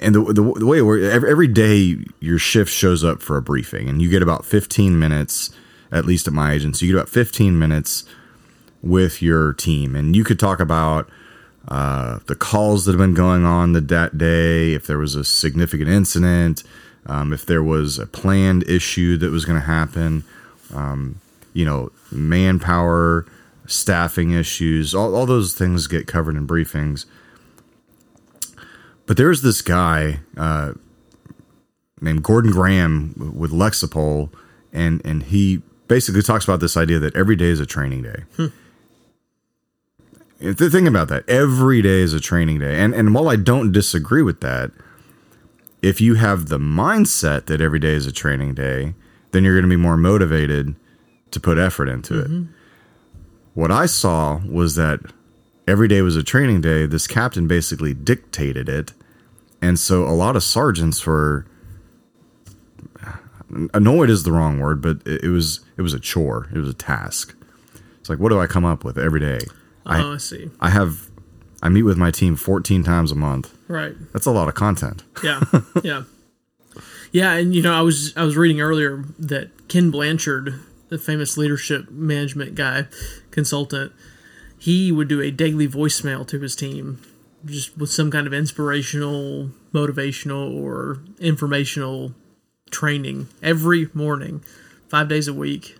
And 0.00 0.14
the, 0.14 0.22
the, 0.22 0.54
the 0.54 0.64
way 0.64 0.80
works, 0.80 1.04
every, 1.04 1.30
every 1.30 1.48
day 1.48 1.98
your 2.18 2.38
shift 2.38 2.72
shows 2.72 3.04
up 3.04 3.20
for 3.20 3.36
a 3.36 3.42
briefing, 3.42 3.90
and 3.90 4.00
you 4.00 4.08
get 4.08 4.22
about 4.22 4.46
15 4.46 4.98
minutes, 4.98 5.50
at 5.90 6.06
least 6.06 6.26
at 6.26 6.32
my 6.32 6.54
agency, 6.54 6.86
you 6.86 6.94
get 6.94 7.00
about 7.00 7.10
15 7.10 7.58
minutes 7.58 8.04
with 8.82 9.20
your 9.20 9.52
team. 9.52 9.94
And 9.94 10.16
you 10.16 10.24
could 10.24 10.38
talk 10.38 10.60
about 10.60 11.10
uh, 11.68 12.18
the 12.26 12.34
calls 12.34 12.84
that 12.84 12.92
have 12.92 12.98
been 12.98 13.14
going 13.14 13.44
on 13.44 13.72
the, 13.72 13.80
that 13.80 14.18
day, 14.18 14.72
if 14.72 14.86
there 14.86 14.98
was 14.98 15.14
a 15.14 15.24
significant 15.24 15.88
incident, 15.88 16.62
um, 17.06 17.32
if 17.32 17.46
there 17.46 17.62
was 17.62 17.98
a 17.98 18.06
planned 18.06 18.62
issue 18.68 19.16
that 19.18 19.30
was 19.30 19.44
going 19.44 19.58
to 19.58 19.66
happen, 19.66 20.24
um, 20.74 21.20
you 21.52 21.64
know, 21.64 21.90
manpower, 22.10 23.26
staffing 23.66 24.32
issues, 24.32 24.94
all, 24.94 25.14
all 25.14 25.26
those 25.26 25.54
things 25.54 25.86
get 25.86 26.06
covered 26.06 26.36
in 26.36 26.46
briefings. 26.46 27.06
But 29.06 29.16
there's 29.16 29.42
this 29.42 29.62
guy 29.62 30.20
uh, 30.36 30.72
named 32.00 32.22
Gordon 32.22 32.50
Graham 32.50 33.32
with 33.36 33.50
Lexipol, 33.50 34.32
and 34.72 35.04
and 35.04 35.24
he 35.24 35.62
basically 35.88 36.22
talks 36.22 36.44
about 36.44 36.60
this 36.60 36.76
idea 36.76 36.98
that 36.98 37.14
every 37.14 37.36
day 37.36 37.46
is 37.46 37.60
a 37.60 37.66
training 37.66 38.02
day. 38.02 38.22
If 38.38 38.52
the 40.42 40.68
thing 40.68 40.88
about 40.88 41.08
that, 41.08 41.28
every 41.28 41.82
day 41.82 42.00
is 42.00 42.12
a 42.12 42.20
training 42.20 42.58
day, 42.58 42.80
and 42.80 42.94
and 42.94 43.14
while 43.14 43.28
I 43.28 43.36
don't 43.36 43.72
disagree 43.72 44.22
with 44.22 44.40
that, 44.40 44.72
if 45.82 46.00
you 46.00 46.14
have 46.14 46.48
the 46.48 46.58
mindset 46.58 47.46
that 47.46 47.60
every 47.60 47.78
day 47.78 47.92
is 47.92 48.06
a 48.06 48.12
training 48.12 48.54
day, 48.54 48.94
then 49.30 49.44
you're 49.44 49.54
going 49.54 49.64
to 49.64 49.68
be 49.68 49.76
more 49.76 49.96
motivated 49.96 50.74
to 51.30 51.40
put 51.40 51.58
effort 51.58 51.88
into 51.88 52.20
it. 52.20 52.30
Mm-hmm. 52.30 52.52
What 53.54 53.70
I 53.70 53.86
saw 53.86 54.40
was 54.48 54.76
that 54.76 55.00
every 55.66 55.88
day 55.88 56.02
was 56.02 56.16
a 56.16 56.22
training 56.22 56.60
day. 56.60 56.86
This 56.86 57.06
captain 57.06 57.46
basically 57.46 57.94
dictated 57.94 58.68
it. 58.68 58.92
And 59.60 59.78
so 59.78 60.04
a 60.04 60.10
lot 60.10 60.36
of 60.36 60.42
sergeants 60.42 61.04
were 61.06 61.46
annoyed 63.74 64.10
is 64.10 64.24
the 64.24 64.32
wrong 64.32 64.58
word, 64.58 64.80
but 64.80 65.06
it 65.06 65.28
was 65.28 65.60
it 65.76 65.82
was 65.82 65.94
a 65.94 66.00
chore. 66.00 66.48
It 66.54 66.58
was 66.58 66.68
a 66.68 66.74
task. 66.74 67.34
It's 68.00 68.08
like 68.08 68.18
what 68.18 68.30
do 68.30 68.40
I 68.40 68.46
come 68.46 68.64
up 68.64 68.84
with 68.84 68.98
every 68.98 69.20
day? 69.20 69.40
I 69.84 70.02
oh, 70.02 70.14
I 70.14 70.16
see. 70.18 70.50
I 70.60 70.70
have 70.70 71.10
I 71.62 71.68
meet 71.68 71.82
with 71.82 71.96
my 71.96 72.10
team 72.10 72.36
14 72.36 72.82
times 72.82 73.12
a 73.12 73.14
month. 73.14 73.56
Right. 73.68 73.94
That's 74.12 74.26
a 74.26 74.32
lot 74.32 74.48
of 74.48 74.54
content. 74.54 75.04
Yeah. 75.22 75.40
yeah. 75.82 76.02
Yeah, 77.12 77.34
and 77.34 77.54
you 77.54 77.60
know, 77.60 77.74
I 77.74 77.82
was 77.82 78.16
I 78.16 78.24
was 78.24 78.36
reading 78.36 78.60
earlier 78.60 79.04
that 79.18 79.68
Ken 79.68 79.90
Blanchard, 79.90 80.58
the 80.88 80.98
famous 80.98 81.36
leadership 81.36 81.90
management 81.90 82.54
guy, 82.54 82.86
consultant, 83.30 83.92
he 84.58 84.90
would 84.90 85.08
do 85.08 85.20
a 85.20 85.30
daily 85.30 85.68
voicemail 85.68 86.26
to 86.28 86.40
his 86.40 86.56
team 86.56 87.02
just 87.44 87.76
with 87.76 87.90
some 87.90 88.10
kind 88.10 88.26
of 88.26 88.32
inspirational, 88.32 89.50
motivational, 89.72 90.54
or 90.62 91.02
informational 91.18 92.14
training 92.70 93.28
every 93.42 93.88
morning, 93.92 94.42
five 94.88 95.08
days 95.08 95.28
a 95.28 95.34
week. 95.34 95.76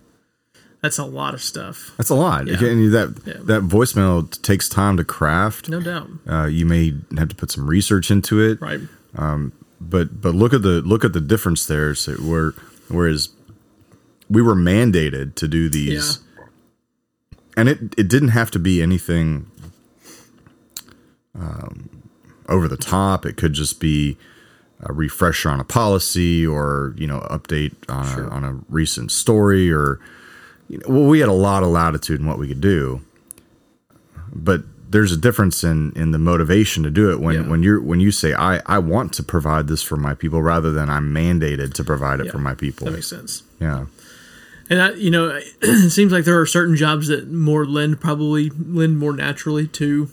That's 0.82 0.98
a 0.98 1.04
lot 1.04 1.32
of 1.32 1.40
stuff, 1.42 1.92
That's 1.96 2.10
a 2.10 2.14
lot. 2.16 2.48
Yeah. 2.48 2.54
And 2.64 2.92
that 2.92 3.14
Yeah. 3.24 3.34
that 3.44 3.62
voicemail 3.62 4.28
takes 4.42 4.68
time 4.68 4.96
to 4.96 5.04
craft. 5.04 5.68
no 5.68 5.80
doubt. 5.80 6.10
Uh, 6.28 6.46
you 6.46 6.66
may 6.66 6.94
have 7.16 7.28
to 7.28 7.36
put 7.36 7.50
some 7.52 7.66
research 7.68 8.10
into 8.10 8.40
it. 8.40 8.60
Right. 8.60 8.80
but 9.80 10.20
but 10.20 10.34
look 10.34 10.52
at 10.52 10.62
the 10.62 10.82
look 10.82 11.04
at 11.04 11.12
the 11.12 11.20
difference 11.20 11.66
there. 11.66 11.94
So 11.94 12.14
where 12.14 12.52
whereas 12.88 13.28
we 14.28 14.42
were 14.42 14.54
mandated 14.56 15.34
to 15.36 15.46
do 15.48 15.68
these, 15.68 16.18
and 17.56 17.68
it 17.68 17.94
it 17.96 18.08
didn't 18.08 18.28
have 18.30 18.50
to 18.52 18.58
be 18.58 18.82
anything 18.82 19.46
um, 21.38 21.88
over 22.48 22.68
the 22.68 22.76
top. 22.76 23.24
It 23.26 23.36
could 23.36 23.52
just 23.52 23.80
be 23.80 24.16
a 24.80 24.92
refresher 24.92 25.48
on 25.48 25.60
a 25.60 25.64
policy 25.64 26.44
or 26.46 26.94
you 26.96 27.06
know 27.06 27.20
update 27.30 27.74
on 27.88 28.18
a, 28.18 28.28
on 28.28 28.44
a 28.44 28.52
recent 28.68 29.12
story 29.12 29.70
or 29.72 30.00
you 30.72 30.78
know, 30.78 30.84
well 30.88 31.06
we 31.08 31.20
had 31.20 31.28
a 31.28 31.32
lot 31.48 31.62
of 31.62 31.68
latitude 31.68 32.18
in 32.20 32.26
what 32.26 32.38
we 32.38 32.48
could 32.48 32.60
do 32.60 33.00
but 34.34 34.62
there's 34.90 35.12
a 35.12 35.16
difference 35.16 35.64
in 35.64 35.92
in 35.96 36.10
the 36.10 36.18
motivation 36.18 36.82
to 36.82 36.90
do 36.90 37.10
it 37.10 37.20
when 37.20 37.34
Yeah. 37.34 37.48
when 37.48 37.62
you're 37.62 37.80
when 37.80 38.00
you 38.00 38.10
say 38.10 38.34
I 38.34 38.60
I 38.66 38.78
want 38.78 39.12
to 39.14 39.22
provide 39.22 39.68
this 39.68 39.82
for 39.82 39.96
my 39.96 40.14
people 40.14 40.42
rather 40.42 40.70
than 40.72 40.90
I'm 40.90 41.12
mandated 41.14 41.72
to 41.74 41.84
provide 41.84 42.20
it 42.20 42.26
Yeah. 42.26 42.32
for 42.32 42.38
my 42.38 42.54
people. 42.54 42.86
That 42.86 42.92
makes 42.94 43.06
sense. 43.08 43.42
yeah. 43.60 43.86
And 44.70 44.80
I, 44.80 44.90
you 44.92 45.10
know, 45.10 45.38
it 45.62 45.90
seems 45.90 46.12
like 46.12 46.24
there 46.24 46.38
are 46.40 46.46
certain 46.46 46.76
jobs 46.76 47.08
that 47.08 47.30
more 47.30 47.64
lend 47.66 48.00
probably 48.00 48.50
lend 48.50 48.98
more 48.98 49.12
naturally 49.14 49.66
to 49.68 50.08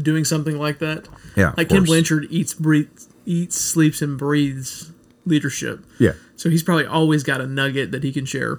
doing 0.00 0.24
something 0.24 0.58
like 0.58 0.78
that. 0.80 1.08
Yeah. 1.36 1.54
Like 1.56 1.68
Ken. 1.68 1.84
Blanchard 1.84 2.26
eats, 2.30 2.54
breathes, 2.54 3.08
eats, 3.26 3.56
sleeps, 3.60 4.02
and 4.02 4.18
breathes 4.18 4.90
leadership. 5.26 5.84
Yeah. 5.98 6.12
So 6.36 6.50
he's 6.50 6.62
probably 6.62 6.86
always 6.86 7.22
got 7.24 7.40
a 7.40 7.46
nugget 7.46 7.90
that 7.92 8.02
he 8.04 8.12
can 8.12 8.24
share. 8.26 8.58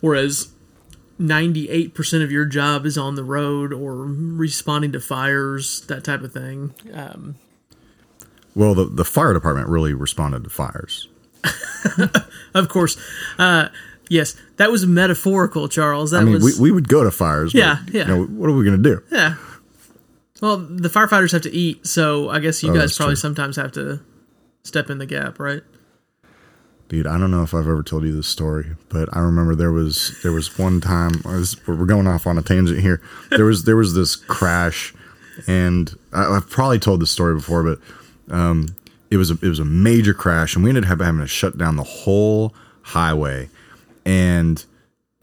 Whereas 0.00 0.48
98% 1.20 2.22
of 2.24 2.30
your 2.32 2.46
job 2.46 2.86
is 2.86 2.96
on 2.96 3.14
the 3.14 3.24
road 3.24 3.72
or 3.72 3.96
responding 4.04 4.92
to 4.92 5.00
fires, 5.00 5.82
that 5.82 6.04
type 6.04 6.22
of 6.22 6.32
thing. 6.32 6.74
Um, 6.94 7.34
Well, 8.54 8.74
the 8.74 8.84
the 8.86 9.04
fire 9.04 9.32
department 9.34 9.68
really 9.68 9.94
responded 9.94 10.44
to 10.44 10.50
fires. 10.50 11.08
of 12.54 12.68
course, 12.68 12.96
uh, 13.38 13.68
yes, 14.08 14.36
that 14.56 14.70
was 14.70 14.86
metaphorical, 14.86 15.68
Charles. 15.68 16.10
That 16.10 16.22
I 16.22 16.24
mean, 16.24 16.34
was 16.34 16.58
we, 16.58 16.70
we 16.70 16.72
would 16.72 16.88
go 16.88 17.04
to 17.04 17.10
fires. 17.10 17.54
Yeah, 17.54 17.78
but, 17.84 17.94
yeah. 17.94 18.08
You 18.08 18.08
know, 18.08 18.24
what 18.24 18.50
are 18.50 18.52
we 18.54 18.64
going 18.64 18.82
to 18.82 18.90
do? 18.90 19.02
Yeah. 19.12 19.36
Well, 20.42 20.56
the 20.56 20.88
firefighters 20.88 21.32
have 21.32 21.42
to 21.42 21.52
eat, 21.54 21.86
so 21.86 22.30
I 22.30 22.40
guess 22.40 22.62
you 22.62 22.70
Oh, 22.70 22.74
guys 22.74 22.96
probably 22.96 23.14
true. 23.14 23.20
sometimes 23.20 23.56
have 23.56 23.72
to 23.72 24.00
step 24.64 24.88
in 24.90 24.96
the 24.98 25.06
gap, 25.06 25.38
right? 25.38 25.62
Dude, 26.90 27.06
I 27.06 27.18
don't 27.18 27.30
know 27.30 27.44
if 27.44 27.54
I've 27.54 27.68
ever 27.68 27.84
told 27.84 28.02
you 28.02 28.12
this 28.12 28.26
story, 28.26 28.66
but 28.88 29.08
I 29.16 29.20
remember 29.20 29.54
there 29.54 29.70
was 29.70 30.20
there 30.24 30.32
was 30.32 30.58
one 30.58 30.80
time 30.80 31.22
was, 31.24 31.56
we're 31.68 31.86
going 31.86 32.08
off 32.08 32.26
on 32.26 32.36
a 32.36 32.42
tangent 32.42 32.80
here. 32.80 33.00
There 33.30 33.44
was 33.44 33.62
there 33.62 33.76
was 33.76 33.94
this 33.94 34.16
crash, 34.16 34.92
and 35.46 35.96
I, 36.12 36.26
I've 36.26 36.50
probably 36.50 36.80
told 36.80 37.00
this 37.00 37.12
story 37.12 37.36
before, 37.36 37.62
but 37.62 37.78
um, 38.34 38.74
it 39.08 39.18
was 39.18 39.30
a, 39.30 39.34
it 39.34 39.48
was 39.48 39.60
a 39.60 39.64
major 39.64 40.12
crash, 40.12 40.56
and 40.56 40.64
we 40.64 40.70
ended 40.70 40.84
up 40.86 41.00
having 41.00 41.20
to 41.20 41.28
shut 41.28 41.56
down 41.56 41.76
the 41.76 41.84
whole 41.84 42.56
highway. 42.82 43.48
And 44.04 44.64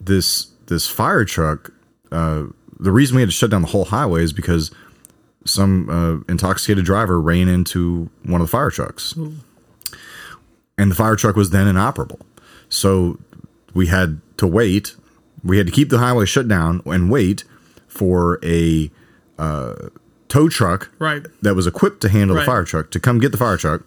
this 0.00 0.46
this 0.68 0.88
fire 0.88 1.26
truck, 1.26 1.70
uh, 2.10 2.44
the 2.80 2.92
reason 2.92 3.16
we 3.16 3.20
had 3.20 3.28
to 3.28 3.34
shut 3.34 3.50
down 3.50 3.60
the 3.60 3.68
whole 3.68 3.84
highway 3.84 4.22
is 4.22 4.32
because 4.32 4.70
some 5.44 5.90
uh, 5.90 6.32
intoxicated 6.32 6.86
driver 6.86 7.20
ran 7.20 7.46
into 7.46 8.08
one 8.22 8.40
of 8.40 8.46
the 8.46 8.50
fire 8.50 8.70
trucks 8.70 9.14
and 10.78 10.90
the 10.90 10.94
fire 10.94 11.16
truck 11.16 11.36
was 11.36 11.50
then 11.50 11.66
inoperable. 11.66 12.20
So 12.70 13.18
we 13.74 13.86
had 13.88 14.20
to 14.38 14.46
wait. 14.46 14.94
We 15.44 15.58
had 15.58 15.66
to 15.66 15.72
keep 15.72 15.90
the 15.90 15.98
highway 15.98 16.24
shut 16.24 16.48
down 16.48 16.80
and 16.86 17.10
wait 17.10 17.44
for 17.86 18.38
a 18.44 18.90
uh, 19.38 19.88
tow 20.28 20.48
truck 20.48 20.90
Right. 20.98 21.26
that 21.42 21.54
was 21.54 21.66
equipped 21.66 22.00
to 22.02 22.08
handle 22.08 22.36
Right. 22.36 22.42
the 22.42 22.46
fire 22.46 22.64
truck 22.64 22.90
to 22.92 23.00
come 23.00 23.18
get 23.18 23.32
the 23.32 23.38
fire 23.38 23.56
truck. 23.56 23.82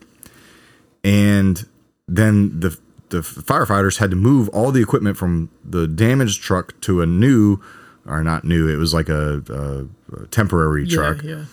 And 1.03 1.65
then 2.07 2.59
the 2.59 2.77
the 3.09 3.19
firefighters 3.19 3.97
had 3.97 4.09
to 4.11 4.15
move 4.15 4.47
all 4.49 4.71
the 4.71 4.81
equipment 4.81 5.17
from 5.17 5.49
the 5.65 5.85
damaged 5.85 6.41
truck 6.41 6.79
to 6.81 7.01
a 7.01 7.05
new, 7.05 7.59
or 8.05 8.23
not 8.23 8.45
new. 8.45 8.69
It 8.69 8.77
was 8.77 8.93
like 8.93 9.09
a, 9.09 9.43
a, 9.49 10.21
a 10.23 10.27
temporary 10.27 10.87
truck 10.87 11.21
Yeah, 11.21 11.29
yeah. 11.29 11.43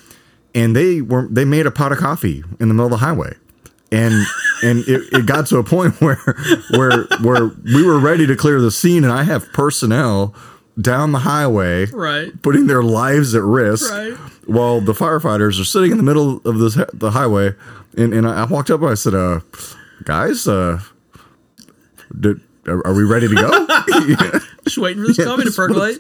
and 0.54 0.76
they 0.76 1.00
were 1.02 1.26
they 1.28 1.45
made 1.45 1.66
a 1.66 1.73
pot 1.73 1.90
of 1.90 1.99
coffee 1.99 2.45
in 2.61 2.68
the 2.68 2.75
middle 2.75 2.87
of 2.87 2.92
the 2.92 2.99
highway 2.99 3.35
and 3.90 4.14
and 4.62 4.80
it, 4.88 5.12
it 5.12 5.26
got 5.26 5.47
to 5.47 5.57
a 5.59 5.64
point 5.64 5.95
where 6.00 6.21
where 6.71 7.04
where 7.23 7.50
we 7.64 7.83
were 7.85 7.99
ready 7.99 8.26
to 8.26 8.37
clear 8.37 8.61
the 8.61 8.71
scene 8.71 9.02
and 9.04 9.12
i 9.12 9.23
have 9.23 9.50
personnel 9.52 10.35
down 10.80 11.12
the 11.12 11.21
highway 11.21 11.87
Right. 11.87 12.40
putting 12.42 12.66
their 12.66 12.83
lives 12.83 13.35
at 13.35 13.42
risk 13.42 13.90
Right. 13.90 14.12
while 14.47 14.80
the 14.80 14.92
firefighters 14.92 15.61
are 15.61 15.64
sitting 15.64 15.90
in 15.90 15.97
the 15.97 16.04
middle 16.04 16.40
of 16.45 16.59
this 16.59 16.78
the 16.92 17.11
highway 17.12 17.54
and, 17.97 18.12
and 18.14 18.28
I 18.28 18.45
walked 18.45 18.71
up 18.71 18.80
and 18.83 18.90
I 18.90 18.95
said 18.95 19.14
uh 19.14 19.40
guys 20.04 20.47
uh 20.47 20.80
did, 22.18 22.40
are, 22.66 22.87
are 22.87 22.95
we 22.95 23.04
ready 23.04 23.26
to 23.28 23.35
go 23.35 23.49
yeah, 23.88 24.38
Just 24.64 24.78
waiting 24.78 25.02
for 25.02 25.09
this 25.09 25.16
coffee 25.25 25.45
to 25.45 25.50
percolate. 25.50 25.99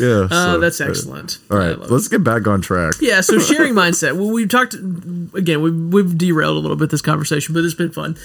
yeah 0.00 0.26
Uh, 0.30 0.54
so, 0.54 0.58
that's 0.60 0.80
excellent. 0.80 1.38
All 1.50 1.58
right, 1.58 1.78
love 1.78 1.90
it. 1.90 1.92
let's 1.92 2.08
get 2.08 2.24
back 2.24 2.46
on 2.46 2.60
track 2.60 2.94
Yeah, 3.00 3.20
so 3.20 3.38
sharing 3.50 3.74
mindset. 3.74 4.16
Well, 4.16 4.30
we've 4.30 4.48
talked 4.48 4.74
again. 4.74 5.62
We've 5.62 5.74
we've 5.92 6.16
derailed 6.18 6.56
a 6.56 6.60
little 6.60 6.76
bit 6.76 6.90
this 6.90 7.02
conversation, 7.02 7.54
but 7.54 7.64
it's 7.64 7.74
been 7.74 7.92
fun. 7.92 8.16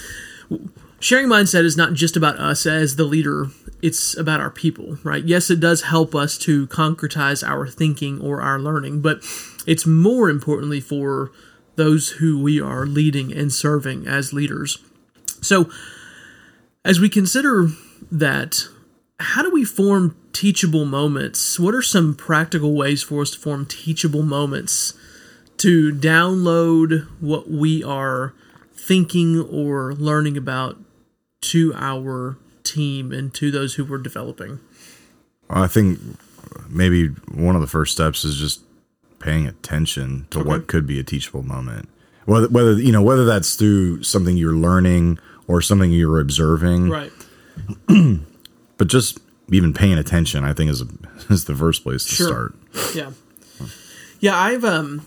Sharing 0.98 1.26
mindset 1.28 1.64
is 1.64 1.76
not 1.76 1.92
just 1.92 2.16
about 2.16 2.38
us 2.38 2.64
as 2.66 2.96
the 2.96 3.04
leader; 3.04 3.48
it's 3.82 4.16
about 4.16 4.40
our 4.40 4.50
people, 4.50 4.98
right? 5.04 5.22
Yes, 5.24 5.50
it 5.50 5.60
does 5.60 5.82
help 5.82 6.14
us 6.14 6.38
to 6.38 6.66
concretize 6.68 7.46
our 7.46 7.66
thinking 7.66 8.20
or 8.20 8.40
our 8.40 8.58
learning, 8.58 9.02
but 9.02 9.18
it's 9.66 9.86
more 9.86 10.30
importantly 10.30 10.80
for 10.80 11.30
those 11.76 12.10
who 12.12 12.40
we 12.42 12.58
are 12.60 12.86
leading 12.86 13.30
and 13.32 13.52
serving 13.52 14.06
as 14.06 14.32
leaders. 14.32 14.78
So, 15.42 15.68
as 16.84 16.98
we 16.98 17.10
consider 17.10 17.68
that, 18.10 18.66
how 19.18 19.42
do 19.42 19.50
we 19.50 19.64
form 19.64 20.16
teachable 20.32 20.84
moments? 20.84 21.58
What 21.58 21.74
are 21.74 21.82
some 21.82 22.14
practical 22.14 22.74
ways 22.74 23.02
for 23.02 23.22
us 23.22 23.30
to 23.30 23.38
form 23.38 23.66
teachable 23.66 24.22
moments 24.22 24.94
to 25.58 25.92
download 25.92 27.06
what 27.20 27.50
we 27.50 27.82
are 27.82 28.34
thinking 28.74 29.40
or 29.40 29.94
learning 29.94 30.36
about 30.36 30.78
to 31.40 31.72
our 31.74 32.36
team 32.62 33.12
and 33.12 33.32
to 33.34 33.50
those 33.50 33.74
who 33.74 33.84
we're 33.84 33.98
developing? 33.98 34.60
I 35.48 35.66
think 35.66 35.98
maybe 36.68 37.08
one 37.32 37.54
of 37.54 37.60
the 37.62 37.66
first 37.66 37.92
steps 37.92 38.24
is 38.24 38.36
just 38.36 38.60
paying 39.18 39.46
attention 39.46 40.26
to 40.30 40.44
what 40.44 40.66
could 40.66 40.86
be 40.86 41.00
a 41.00 41.02
teachable 41.02 41.42
moment. 41.42 41.88
Whether, 42.26 42.48
whether 42.48 42.72
you 42.72 42.92
know 42.92 43.02
whether 43.02 43.24
that's 43.24 43.54
through 43.54 44.02
something 44.02 44.36
you're 44.36 44.52
learning 44.52 45.18
or 45.46 45.62
something 45.62 45.92
you're 45.92 46.20
observing, 46.20 46.90
Right. 46.90 47.12
but 48.78 48.88
just 48.88 49.18
even 49.50 49.72
paying 49.72 49.98
attention, 49.98 50.44
I 50.44 50.52
think 50.52 50.70
is 50.70 50.80
a, 50.82 50.86
is 51.30 51.44
the 51.44 51.54
first 51.54 51.82
place 51.82 52.04
to 52.04 52.10
Sure. 52.14 52.26
start. 52.28 52.54
Yeah. 52.94 53.10
Yeah, 54.20 54.36
I've 54.38 54.64
um 54.64 55.06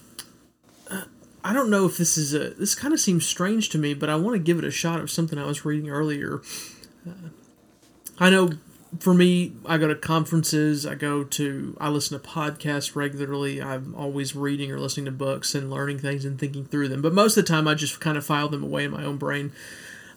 uh, 0.89 1.01
I 1.43 1.53
don't 1.53 1.69
know 1.69 1.85
if 1.85 1.97
this 1.97 2.17
is 2.17 2.33
a 2.33 2.51
this 2.51 2.75
kind 2.75 2.93
of 2.93 2.99
seems 2.99 3.25
strange 3.25 3.69
to 3.69 3.77
me, 3.77 3.93
but 3.93 4.09
I 4.09 4.15
want 4.15 4.35
to 4.35 4.39
give 4.39 4.57
it 4.59 4.63
a 4.63 4.71
shot 4.71 4.99
of 4.99 5.09
something 5.11 5.37
I 5.39 5.45
was 5.45 5.65
reading 5.65 5.89
earlier. 5.89 6.41
Uh, 7.07 7.29
I 8.19 8.29
know 8.29 8.51
for 8.99 9.13
me, 9.13 9.53
I 9.67 9.77
go 9.77 9.87
to 9.87 9.95
conferences, 9.95 10.85
I 10.85 10.95
go 10.95 11.23
to 11.23 11.77
I 11.79 11.89
listen 11.89 12.19
to 12.19 12.27
podcasts 12.27 12.95
regularly. 12.95 13.61
I'm 13.61 13.93
always 13.95 14.35
reading 14.35 14.71
or 14.71 14.79
listening 14.79 15.05
to 15.05 15.11
books 15.11 15.53
and 15.55 15.69
learning 15.69 15.99
things 15.99 16.23
and 16.25 16.39
thinking 16.39 16.65
through 16.65 16.87
them. 16.89 17.01
But 17.01 17.13
most 17.13 17.37
of 17.37 17.45
the 17.45 17.51
time 17.51 17.67
I 17.67 17.73
just 17.75 17.99
kind 17.99 18.17
of 18.17 18.25
file 18.25 18.49
them 18.49 18.63
away 18.63 18.85
in 18.85 18.91
my 18.91 19.03
own 19.03 19.17
brain. 19.17 19.51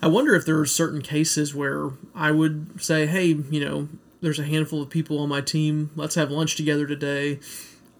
I 0.03 0.09
wonder 0.09 0.35
if 0.35 0.45
there 0.45 0.59
are 0.59 0.67
certain 0.67 1.01
cases 1.01 1.55
where 1.55 1.91
I 2.15 2.33
would 2.33 2.83
say, 2.83 3.07
"Hey, 3.07 3.27
you 3.51 3.65
know, 3.65 3.89
there's 4.21 4.41
a 4.41 4.45
handful 4.45 4.83
of 4.83 4.91
people 4.91 5.19
on 5.21 5.29
my 5.29 5.41
team. 5.41 5.91
Let's 5.95 6.17
have 6.17 6.31
lunch 6.31 6.57
together 6.57 6.87
today. 6.87 7.39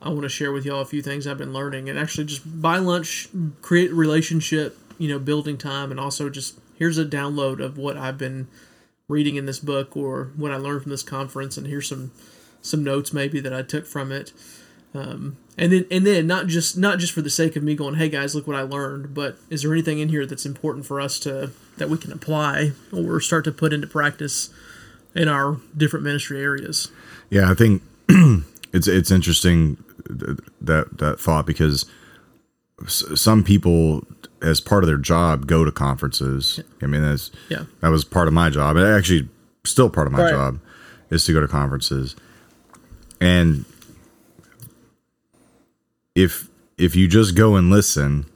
I 0.01 0.09
want 0.09 0.23
to 0.23 0.29
share 0.29 0.51
with 0.51 0.65
y'all 0.65 0.81
a 0.81 0.85
few 0.85 1.01
things 1.01 1.27
I've 1.27 1.39
been 1.39 1.53
learning 1.53 1.89
and 1.89 1.97
actually 1.97 2.25
just 2.25 2.61
buy 2.61 2.79
lunch, 2.79 3.29
create 3.61 3.93
relationship, 3.93 4.77
you 4.99 5.09
know, 5.09 5.21
building 5.21 5.57
time, 5.57 5.93
and 5.93 6.01
also 6.01 6.29
just 6.29 6.59
here's 6.77 6.99
a 6.99 7.05
download 7.05 7.61
of 7.63 7.79
what 7.79 7.97
I've 7.97 8.19
been 8.19 8.49
reading 9.07 9.37
in 9.37 9.47
this 9.47 9.61
book 9.61 9.97
or 9.97 10.33
what 10.35 10.51
I 10.51 10.57
learned 10.57 10.83
from 10.83 10.91
this 10.91 11.05
conference, 11.05 11.57
and 11.57 11.69
here's 11.69 11.89
some 11.89 12.11
some 12.63 12.83
notes 12.83 13.13
maybe 13.13 13.39
that 13.41 13.53
I 13.53 13.63
took 13.63 13.87
from 13.87 14.11
it. 14.11 14.33
Um, 14.93 15.37
and 15.57 15.73
then 15.73 15.87
and 15.91 16.05
then 16.05 16.27
not 16.27 16.49
just 16.49 16.77
not 16.77 16.99
just 16.99 17.13
for 17.13 17.23
the 17.23 17.31
sake 17.31 17.55
of 17.55 17.63
me 17.63 17.77
going, 17.77 17.95
hey 17.95 18.09
guys, 18.09 18.35
look 18.35 18.49
what 18.49 18.57
I 18.57 18.63
learned, 18.63 19.15
but 19.15 19.39
is 19.51 19.63
there 19.63 19.73
anything 19.73 20.01
in 20.01 20.09
here 20.09 20.27
that's 20.27 20.47
important 20.47 20.85
for 20.85 21.01
us 21.01 21.21
to 21.21 21.53
that 21.79 21.89
we 21.91 21.99
can 21.99 22.13
apply 22.13 22.73
or 22.93 23.21
start 23.21 23.45
to 23.45 23.53
put 23.53 23.73
into 23.73 23.87
practice 23.87 24.51
in 25.15 25.29
our 25.29 25.59
different 25.77 26.05
ministry 26.05 26.41
areas? 26.43 26.91
Yeah, 27.31 27.51
I 27.51 27.55
think 27.55 27.83
it's 28.73 28.87
it's 28.89 29.11
interesting 29.11 29.83
th- 30.09 30.39
that 30.61 30.99
that 30.99 31.21
thought 31.21 31.47
because 31.47 31.87
some 32.89 33.45
people, 33.45 34.05
as 34.41 34.61
part 34.61 34.83
of 34.83 34.89
their 34.89 34.97
job, 34.99 35.47
go 35.47 35.65
to 35.65 35.71
conferences. 35.71 36.61
I 36.83 36.87
mean, 36.87 37.03
that's 37.03 37.31
Yeah. 37.49 37.65
that 37.81 37.89
was 37.91 38.05
part 38.05 38.29
of 38.29 38.35
my 38.35 38.51
job, 38.51 38.77
and 38.77 38.87
actually 38.87 39.29
still 39.65 39.89
part 39.89 40.07
of 40.07 40.13
my 40.13 40.23
Right. 40.25 40.31
job 40.33 40.59
is 41.11 41.25
to 41.27 41.33
go 41.33 41.41
to 41.41 41.49
conferences. 41.49 42.17
And 43.21 43.65
if 46.15 46.49
if 46.79 46.97
you 46.97 47.07
just 47.07 47.35
go 47.37 47.55
and 47.57 47.71
listen 47.71 48.27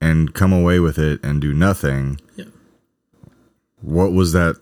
and 0.00 0.34
come 0.34 0.52
away 0.52 0.78
with 0.78 0.98
it 0.98 1.18
and 1.24 1.40
do 1.40 1.52
nothing. 1.54 2.20
What 3.84 4.12
was 4.12 4.32
that 4.32 4.56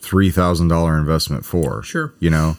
three 0.00 0.30
thousand 0.30 0.68
dollar 0.68 0.98
investment 0.98 1.44
for? 1.44 1.82
Sure. 1.82 2.14
you 2.18 2.30
know. 2.30 2.56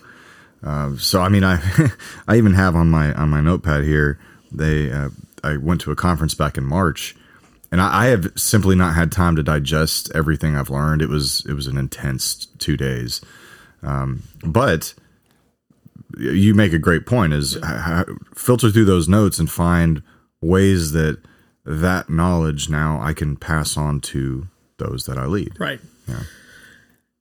Um, 0.62 1.00
so 1.00 1.22
I 1.22 1.30
mean, 1.30 1.44
I 1.44 1.62
I 2.28 2.38
even 2.38 2.54
have 2.54 2.76
on 2.76 2.90
my 2.90 3.14
on 3.14 3.30
my 3.30 3.42
notepad 3.42 3.84
here. 3.84 4.20
They 4.52 4.92
uh, 4.92 5.10
I 5.44 5.58
went 5.58 5.82
to 5.82 5.92
a 5.92 5.96
conference 5.96 6.34
back 6.34 6.58
in 6.58 6.66
March, 6.66 7.16
and 7.72 7.80
I, 7.82 8.06
I 8.06 8.08
have 8.08 8.32
simply 8.36 8.76
not 8.76 8.96
had 8.96 9.12
time 9.12 9.36
to 9.38 9.44
digest 9.44 10.12
everything 10.14 10.56
I've 10.56 10.70
learned. 10.70 11.02
It 11.02 11.10
was 11.10 11.46
it 11.48 11.54
was 11.54 11.68
an 11.68 11.78
intense 11.78 12.48
two 12.58 12.76
days, 12.76 13.22
um, 13.84 14.24
but 14.44 14.94
you 16.18 16.54
make 16.54 16.74
a 16.74 16.80
great 16.80 17.06
point. 17.06 17.32
Is 17.34 17.56
h- 17.56 17.64
h- 17.64 18.08
filter 18.36 18.70
through 18.70 18.86
those 18.86 19.08
notes 19.08 19.40
and 19.40 19.50
find 19.50 20.02
ways 20.42 20.92
that 20.92 21.22
that 21.66 22.10
knowledge 22.10 22.70
now 22.70 23.00
I 23.02 23.14
can 23.14 23.36
pass 23.38 23.78
on 23.78 24.02
to 24.02 24.48
those 24.80 25.06
that 25.06 25.18
I 25.18 25.26
lead. 25.26 25.54
Right. 25.60 25.80
Yeah. 26.08 26.24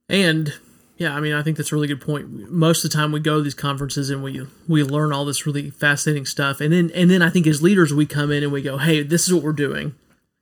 And 0.08 0.54
yeah, 0.96 1.14
I 1.14 1.20
mean, 1.20 1.32
I 1.32 1.42
think 1.42 1.56
that's 1.56 1.70
a 1.70 1.74
really 1.76 1.86
good 1.86 2.00
point. 2.00 2.50
Most 2.50 2.84
of 2.84 2.90
the 2.90 2.96
time, 2.96 3.12
we 3.12 3.20
go 3.20 3.36
to 3.36 3.42
these 3.42 3.54
conferences 3.54 4.10
and 4.10 4.22
we 4.22 4.46
we 4.66 4.82
learn 4.82 5.12
all 5.12 5.24
this 5.24 5.46
really 5.46 5.70
fascinating 5.70 6.26
stuff, 6.26 6.60
and 6.60 6.72
then 6.72 6.90
and 6.94 7.10
then 7.10 7.22
I 7.22 7.30
think 7.30 7.46
as 7.46 7.62
leaders, 7.62 7.94
we 7.94 8.04
come 8.04 8.32
in 8.32 8.42
and 8.42 8.50
we 8.50 8.62
go, 8.62 8.78
"Hey, 8.78 9.02
this 9.02 9.28
is 9.28 9.34
what 9.34 9.44
we're 9.44 9.52
doing." 9.52 9.94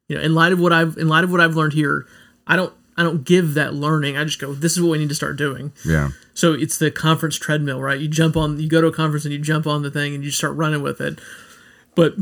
You 0.09 0.17
know, 0.17 0.23
in 0.23 0.35
light 0.35 0.53
of 0.53 0.61
what 0.61 0.73
I've 0.73 0.97
in 0.97 1.09
light 1.09 1.25
of 1.25 1.31
what 1.31 1.41
I've 1.41 1.57
learned 1.57 1.75
here, 1.75 2.07
I 2.47 2.57
don't 2.57 2.73
I 2.97 3.03
don't 3.03 3.25
give 3.25 3.55
that 3.55 3.75
learning. 3.75 4.17
I 4.17 4.25
just 4.25 4.39
go, 4.39 4.55
"This 4.55 4.73
is 4.73 4.83
what 4.83 4.93
we 4.93 4.99
need 4.99 5.11
to 5.11 5.15
start 5.15 5.37
doing." 5.37 5.73
Yeah. 5.85 6.11
So 6.33 6.55
it's 6.55 6.79
the 6.79 6.91
conference 6.91 7.37
treadmill, 7.37 7.81
right? 7.81 8.01
You 8.01 8.09
jump 8.09 8.37
on, 8.37 8.59
you 8.59 8.69
go 8.69 8.81
to 8.81 8.87
a 8.87 8.93
conference 8.93 9.25
and 9.25 9.33
you 9.33 9.41
jump 9.41 9.67
on 9.67 9.83
the 9.83 9.91
thing 9.91 10.15
and 10.15 10.25
you 10.25 10.31
start 10.31 10.55
running 10.55 10.83
with 10.83 11.01
it. 11.01 11.19
But 11.95 12.15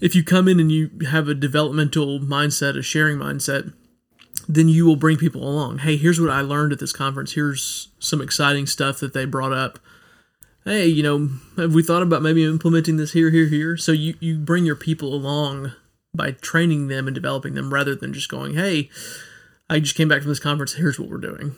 if 0.00 0.14
you 0.14 0.22
come 0.22 0.48
in 0.48 0.60
and 0.60 0.70
you 0.72 0.90
have 1.10 1.28
a 1.28 1.34
developmental 1.34 2.20
mindset, 2.20 2.78
a 2.78 2.82
sharing 2.82 3.18
mindset, 3.18 3.72
then 4.48 4.68
you 4.68 4.86
will 4.86 4.96
bring 4.96 5.18
people 5.18 5.46
along. 5.46 5.78
Hey, 5.78 5.98
here's 5.98 6.18
what 6.18 6.30
I 6.30 6.40
learned 6.40 6.72
at 6.72 6.78
this 6.78 6.92
conference. 6.92 7.34
Here's 7.34 7.88
some 7.98 8.22
exciting 8.22 8.66
stuff 8.66 8.98
that 9.00 9.12
they 9.12 9.26
brought 9.26 9.52
up. 9.52 9.78
Hey, 10.64 10.86
you 10.86 11.02
know, 11.02 11.28
have 11.56 11.74
we 11.74 11.82
thought 11.82 12.02
about 12.02 12.22
maybe 12.22 12.44
implementing 12.44 12.96
this 12.96 13.12
here, 13.12 13.30
here, 13.30 13.48
here? 13.48 13.76
So 13.76 13.92
you, 13.92 14.14
you 14.20 14.38
bring 14.38 14.64
your 14.64 14.74
people 14.76 15.14
along 15.14 15.72
by 16.14 16.32
training 16.32 16.88
them 16.88 17.06
and 17.06 17.14
developing 17.14 17.54
them 17.54 17.72
rather 17.72 17.94
than 17.94 18.12
just 18.14 18.30
going, 18.30 18.54
hey, 18.54 18.88
I 19.68 19.80
just 19.80 19.94
came 19.94 20.08
back 20.08 20.22
from 20.22 20.30
this 20.30 20.40
conference. 20.40 20.74
Here's 20.74 20.98
what 20.98 21.10
we're 21.10 21.18
doing. 21.18 21.54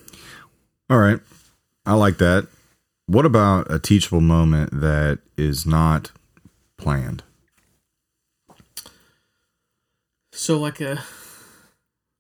All 0.88 0.98
right. 0.98 1.20
I 1.86 1.94
like 1.94 2.18
that. 2.18 2.48
What 3.06 3.24
about 3.24 3.72
a 3.72 3.78
teachable 3.78 4.20
moment 4.20 4.80
that 4.80 5.20
is 5.36 5.64
not 5.64 6.10
planned? 6.76 7.22
So 10.32 10.58
like 10.58 10.80
a 10.80 11.02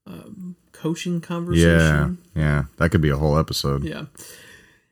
um, 0.06 0.49
coaching 0.80 1.20
conversation. 1.20 2.18
Yeah. 2.34 2.42
Yeah. 2.42 2.64
That 2.76 2.90
could 2.90 3.00
be 3.00 3.10
a 3.10 3.16
whole 3.16 3.38
episode. 3.38 3.84
Yeah. 3.84 4.06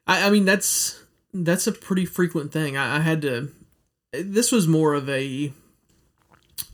I, 0.07 0.27
I 0.27 0.31
mean 0.31 0.45
that's 0.45 1.03
that's 1.33 1.67
a 1.67 1.73
pretty 1.73 2.05
frequent 2.05 2.53
thing. 2.53 2.77
I, 2.77 2.97
I 2.97 3.01
had 3.01 3.23
to. 3.23 3.53
This 4.13 4.53
was 4.53 4.67
more 4.67 4.95
of 4.95 5.09
a 5.09 5.53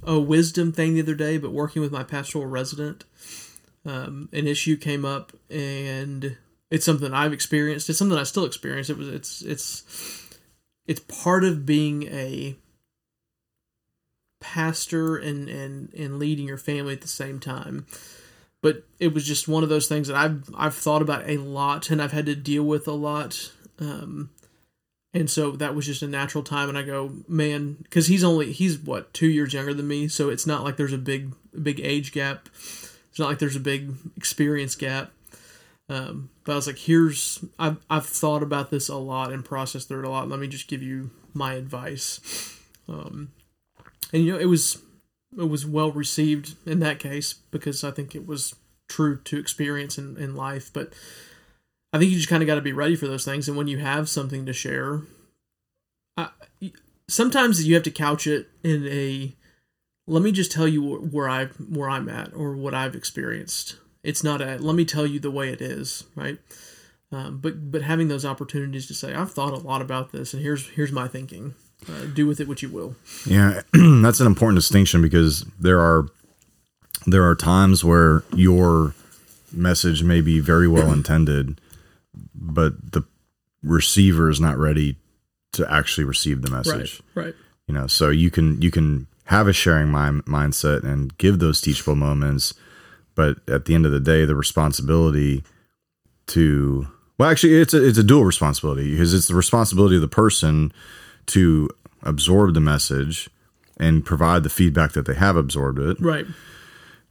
a 0.03 0.19
wisdom 0.19 0.73
thing 0.73 0.95
the 0.95 1.03
other 1.03 1.15
day, 1.15 1.39
but 1.39 1.53
working 1.53 1.83
with 1.83 1.93
my 1.93 2.03
pastoral 2.03 2.47
resident, 2.47 3.05
um, 3.85 4.29
an 4.33 4.47
issue 4.47 4.77
came 4.77 5.05
up, 5.05 5.33
and 5.51 6.37
it's 6.71 6.85
something 6.85 7.13
I've 7.13 7.33
experienced. 7.33 7.89
It's 7.89 7.99
something 7.99 8.19
I 8.19 8.25
still 8.25 8.45
experience. 8.45 8.91
It 8.91 8.99
was 8.99 9.09
it's 9.09 9.43
it's 9.43 10.39
it's 10.87 11.01
part 11.01 11.45
of 11.45 11.67
being 11.67 12.05
a 12.05 12.57
pastor 14.41 15.17
and 15.17 15.49
and 15.49 15.93
and 15.95 16.19
leading 16.19 16.47
your 16.47 16.59
family 16.59 16.93
at 16.93 17.01
the 17.01 17.09
same 17.09 17.41
time 17.41 17.87
but 18.65 18.83
it 18.99 19.13
was 19.13 19.27
just 19.27 19.47
one 19.47 19.63
of 19.63 19.69
those 19.69 19.89
things 19.89 20.09
that 20.09 20.17
I've 20.17 20.49
I've 20.57 20.75
thought 20.75 21.03
about 21.03 21.29
a 21.29 21.37
lot 21.37 21.91
and 21.91 22.01
I've 22.01 22.13
had 22.13 22.25
to 22.25 22.35
deal 22.35 22.63
with 22.63 22.89
a 22.89 22.93
lot. 22.93 23.53
Um, 23.79 24.31
and 25.13 25.29
so 25.29 25.51
that 25.51 25.75
was 25.75 25.85
just 25.85 26.01
a 26.01 26.07
natural 26.09 26.43
time. 26.43 26.71
And 26.71 26.79
I 26.79 26.83
go, 26.83 27.13
man, 27.29 27.77
because 27.83 28.07
he's 28.07 28.25
only 28.25 28.53
he's 28.53 28.79
what 28.79 29.13
two 29.13 29.27
years 29.27 29.53
younger 29.53 29.75
than 29.75 29.87
me, 29.87 30.09
so 30.09 30.31
it's 30.31 30.47
not 30.47 30.65
like 30.65 30.79
there's 30.79 30.95
a 30.95 30.99
big 30.99 31.35
big 31.63 31.79
age 31.79 32.13
gap. 32.13 32.49
It's 33.11 33.19
not 33.19 33.29
like 33.29 33.39
there's 33.39 33.55
a 33.55 33.61
big 33.61 33.97
experience 34.17 34.77
gap. 34.77 35.13
Um, 35.91 36.31
but 36.45 36.53
I 36.53 36.57
was 36.57 36.67
like, 36.67 36.79
here's 36.79 37.45
I've 37.59 37.77
I've 37.91 38.07
thought 38.07 38.43
about 38.43 38.71
this 38.71 38.89
a 38.89 38.97
lot 38.97 39.31
and 39.31 39.45
processed 39.45 39.89
through 39.89 40.05
it 40.05 40.07
a 40.07 40.11
lot. 40.11 40.31
Let 40.31 40.41
me 40.41 40.49
just 40.49 40.69
give 40.69 40.83
you 40.83 41.11
my 41.35 41.53
advice. 41.53 42.59
Um, 42.89 43.33
and 44.11 44.25
you 44.25 44.33
know, 44.33 44.39
it 44.39 44.47
was 44.47 44.79
it 45.39 45.49
was 45.49 45.67
well 45.67 45.91
received 45.91 46.57
in 46.67 46.81
that 46.81 46.99
case 46.99 47.35
because 47.51 47.83
I 47.85 47.91
think 47.91 48.15
it 48.15 48.27
was 48.27 48.55
true 48.89 49.19
to 49.25 49.39
experience 49.39 49.99
in, 49.99 50.17
in 50.17 50.35
life. 50.35 50.71
But 50.73 50.93
I 51.93 51.99
think 51.99 52.11
you 52.11 52.17
just 52.17 52.29
kind 52.29 52.43
of 52.43 52.47
got 52.47 52.57
to 52.57 52.61
be 52.61 52.73
ready 52.73 52.97
for 52.97 53.07
those 53.07 53.25
things. 53.25 53.49
And 53.49 53.57
when 53.57 53.69
you 53.69 53.79
have 53.79 54.09
something 54.09 54.47
to 54.47 54.53
share, 54.53 55.03
I, 56.17 56.29
sometimes 57.09 57.67
you 57.67 57.75
have 57.75 57.83
to 57.85 57.91
couch 57.91 58.27
it 58.27 58.49
in 58.63 58.87
a 58.87 59.35
let 60.07 60.23
me 60.23 60.33
just 60.33 60.53
tell 60.53 60.69
you 60.69 60.97
where 60.97 61.29
I 61.29 61.47
where 61.47 61.89
I'm 61.89 62.09
at 62.09 62.35
or 62.35 62.55
what 62.55 62.75
I've 62.75 62.95
experienced. 62.95 63.77
It's 64.03 64.23
not 64.23 64.41
a 64.43 64.59
let 64.59 64.75
me 64.75 64.85
tell 64.85 65.07
you 65.07 65.19
the 65.19 65.31
way 65.31 65.51
it 65.51 65.63
is, 65.63 66.05
right? 66.15 66.39
Um, 67.11 67.39
but 67.39 67.71
but 67.71 67.83
having 67.83 68.09
those 68.09 68.25
opportunities 68.25 68.87
to 68.89 68.95
say 68.95 69.15
I've 69.15 69.33
thought 69.33 69.53
a 69.53 69.57
lot 69.57 69.81
about 69.81 70.13
this 70.13 70.35
and 70.35 70.43
here's 70.43 70.69
here's 70.71 70.93
my 70.93 71.09
thinking. 71.09 71.55
Uh, 71.89 72.07
do 72.15 72.27
with 72.27 72.41
it 72.41 72.49
what 72.49 72.63
you 72.63 72.69
will. 72.69 72.97
Yeah, 73.27 73.63
that's 73.73 74.21
an 74.21 74.27
important 74.27 74.57
distinction 74.57 75.03
because 75.03 75.45
there 75.59 75.81
are 75.81 76.07
there 77.07 77.25
are 77.29 77.35
times 77.35 77.85
where 77.85 78.23
your 78.35 78.95
message 79.53 80.03
may 80.03 80.21
be 80.21 80.41
very 80.41 80.69
well 80.69 80.93
intended, 80.93 81.61
but 82.35 82.93
the 82.93 83.03
receiver 83.63 84.29
is 84.29 84.41
not 84.41 84.59
ready 84.59 84.97
to 85.53 85.71
actually 85.71 86.05
receive 86.05 86.43
the 86.43 86.51
message. 86.51 87.03
Right. 87.15 87.27
Right. 87.27 87.35
You 87.67 87.75
know, 87.75 87.87
so 87.87 88.11
you 88.11 88.31
can 88.31 88.61
you 88.61 88.71
can 88.71 89.07
have 89.27 89.49
a 89.49 89.53
sharing 89.53 89.89
mind, 89.89 90.25
mindset 90.27 90.85
and 90.85 91.17
give 91.17 91.39
those 91.39 91.61
teachable 91.61 91.95
moments, 91.95 92.53
but 93.15 93.39
at 93.49 93.65
the 93.65 93.75
end 93.75 93.87
of 93.87 93.93
the 93.93 94.01
day, 94.01 94.25
the 94.25 94.37
responsibility 94.37 95.43
to 96.27 96.87
well, 97.19 97.31
actually, 97.31 97.55
it's 97.55 97.73
a 97.75 97.87
it's 97.87 97.99
a 97.99 98.03
dual 98.03 98.25
responsibility 98.25 98.91
because 98.91 99.15
it's 99.15 99.29
the 99.29 99.35
responsibility 99.35 99.95
of 99.95 100.03
the 100.03 100.09
person 100.09 100.73
to 101.27 101.69
absorb 102.03 102.55
the 102.55 102.61
message 102.61 103.29
and 103.79 104.05
provide 104.05 104.43
the 104.43 104.51
feedback 104.51 104.93
that 104.93 105.07
they 105.07 105.15
have 105.15 105.37
absorbed 105.37 105.79
it, 105.79 105.97
Right. 106.01 106.27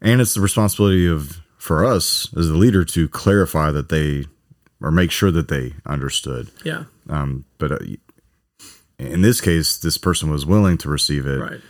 and 0.01 0.21
it's 0.21 0.33
the 0.33 0.41
responsibility 0.41 1.05
of 1.07 1.41
for 1.57 1.83
us 1.85 2.27
as 2.37 2.47
the 2.49 2.55
leader 2.55 2.83
to 2.85 3.07
clarify 3.07 3.71
that 3.71 3.89
they 3.89 4.25
or 4.81 4.91
make 4.91 5.11
sure 5.11 5.31
that 5.31 5.47
they 5.47 5.73
understood. 5.85 6.51
Yeah. 6.65 6.83
Um, 7.09 7.45
but 7.57 7.71
uh, 7.71 7.77
in 8.99 9.21
this 9.21 9.39
case, 9.39 9.77
this 9.77 9.97
person 9.97 10.29
was 10.29 10.45
willing 10.45 10.77
to 10.79 10.89
receive 10.89 11.25
it. 11.25 11.39
Right. 11.39 11.61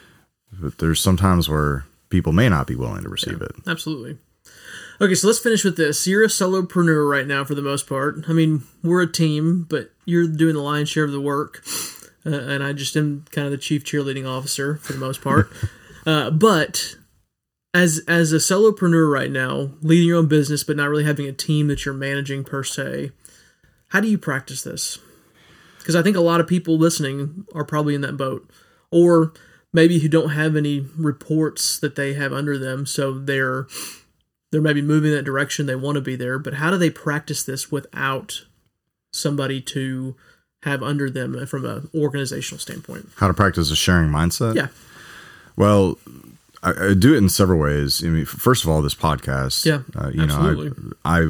But 0.52 0.80
there's 0.80 1.00
sometimes 1.00 1.48
where 1.48 1.86
people 2.10 2.34
may 2.34 2.50
not 2.50 2.66
be 2.68 2.76
willing 2.76 3.04
to 3.04 3.10
receive 3.10 3.40
it. 3.42 3.52
Absolutely. 3.68 4.18
Okay, 5.02 5.16
so 5.16 5.28
let's 5.28 5.40
finish 5.40 5.64
with 5.64 5.78
this. 5.78 6.06
You're 6.08 6.24
a 6.24 6.28
solopreneur 6.28 7.08
right 7.10 7.26
now 7.28 7.44
for 7.44 7.56
the 7.56 7.62
most 7.62 7.88
part. 7.88 8.24
I 8.28 8.34
mean, 8.34 8.64
we're 8.84 9.02
a 9.02 9.12
team, 9.12 9.66
but 9.70 9.92
you're 10.06 10.28
doing 10.28 10.56
the 10.56 10.62
lion's 10.62 10.90
share 10.90 11.04
of 11.04 11.12
the 11.12 11.22
work. 11.22 11.64
Uh, 12.26 12.32
and 12.32 12.64
I 12.64 12.74
just 12.74 12.96
am 12.96 13.26
kind 13.32 13.46
of 13.46 13.52
the 13.52 13.58
chief 13.58 13.84
cheerleading 13.84 14.28
officer 14.28 14.78
for 14.78 14.94
the 14.94 15.00
most 15.00 15.22
part. 15.22 15.50
uh, 16.06 16.30
but 16.32 16.96
as 17.74 18.02
as 18.08 18.32
a 18.32 18.38
solopreneur 18.38 19.12
right 19.12 19.32
now, 19.32 19.72
leading 19.82 20.08
your 20.08 20.18
own 20.18 20.28
business 20.28 20.64
but 20.64 20.78
not 20.78 20.90
really 20.90 21.04
having 21.04 21.28
a 21.28 21.34
team 21.34 21.68
that 21.68 21.86
you're 21.86 21.94
managing 21.94 22.44
per 22.44 22.64
se, 22.64 23.12
how 23.90 24.00
do 24.00 24.08
you 24.08 24.18
practice 24.18 24.64
this? 24.64 25.00
Because 25.80 25.96
I 25.96 26.02
think 26.02 26.16
a 26.16 26.22
lot 26.22 26.40
of 26.40 26.48
people 26.48 26.78
listening 26.78 27.46
are 27.54 27.66
probably 27.66 27.96
in 27.96 28.02
that 28.02 28.16
boat, 28.16 28.50
or 28.92 29.34
maybe 29.74 30.00
who 30.00 30.08
don't 30.08 30.30
have 30.30 30.56
any 30.56 30.88
reports 30.98 31.78
that 31.80 31.96
they 31.96 32.14
have 32.14 32.32
under 32.32 32.58
them, 32.58 32.86
so 32.86 33.12
they're 33.18 33.68
they're 34.52 34.62
maybe 34.62 34.82
moving 34.82 35.12
in 35.12 35.18
that 35.18 35.26
direction. 35.26 35.66
They 35.66 35.76
want 35.76 35.96
to 35.96 36.02
be 36.02 36.16
there, 36.16 36.38
but 36.40 36.56
how 36.56 36.70
do 36.70 36.78
they 36.78 36.92
practice 36.92 37.44
this 37.44 37.72
without 37.72 38.46
somebody 39.12 39.60
to 39.62 40.16
have 40.64 40.82
under 40.84 41.10
them 41.10 41.46
from 41.48 41.66
an 41.66 41.90
organizational 41.96 42.60
standpoint? 42.60 43.10
How 43.18 43.28
to 43.28 43.34
practice 43.34 43.72
a 43.72 43.76
sharing 43.76 44.10
mindset? 44.10 44.56
Yeah, 44.56 44.68
Well, 45.56 45.98
I, 46.62 46.72
I 46.90 46.94
do 46.94 47.14
it 47.14 47.18
in 47.18 47.30
several 47.30 47.60
ways. 47.60 48.04
I 48.04 48.08
mean, 48.08 48.26
first 48.26 48.64
of 48.64 48.70
all, 48.70 48.82
this 48.82 48.96
podcast. 48.96 49.66
Yeah, 49.66 49.82
uh, 50.00 50.10
you 50.10 50.22
absolutely. 50.24 50.70
know, 50.70 50.94
I, 51.06 51.20
I 51.20 51.28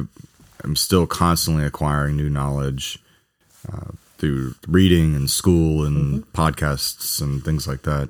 am 0.64 0.76
still 0.76 1.06
constantly 1.06 1.64
acquiring 1.64 2.16
new 2.16 2.30
knowledge 2.30 2.98
uh, 3.72 3.90
through 4.18 4.54
reading 4.68 5.14
and 5.14 5.28
school 5.30 5.84
and 5.84 6.22
Mm-hmm. 6.24 6.40
podcasts 6.40 7.20
and 7.20 7.44
things 7.44 7.66
like 7.66 7.82
that. 7.82 8.08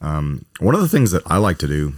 Um, 0.00 0.44
one 0.60 0.74
of 0.74 0.80
the 0.80 0.88
things 0.88 1.10
that 1.12 1.22
I 1.26 1.36
like 1.38 1.58
to 1.58 1.68
do 1.68 1.94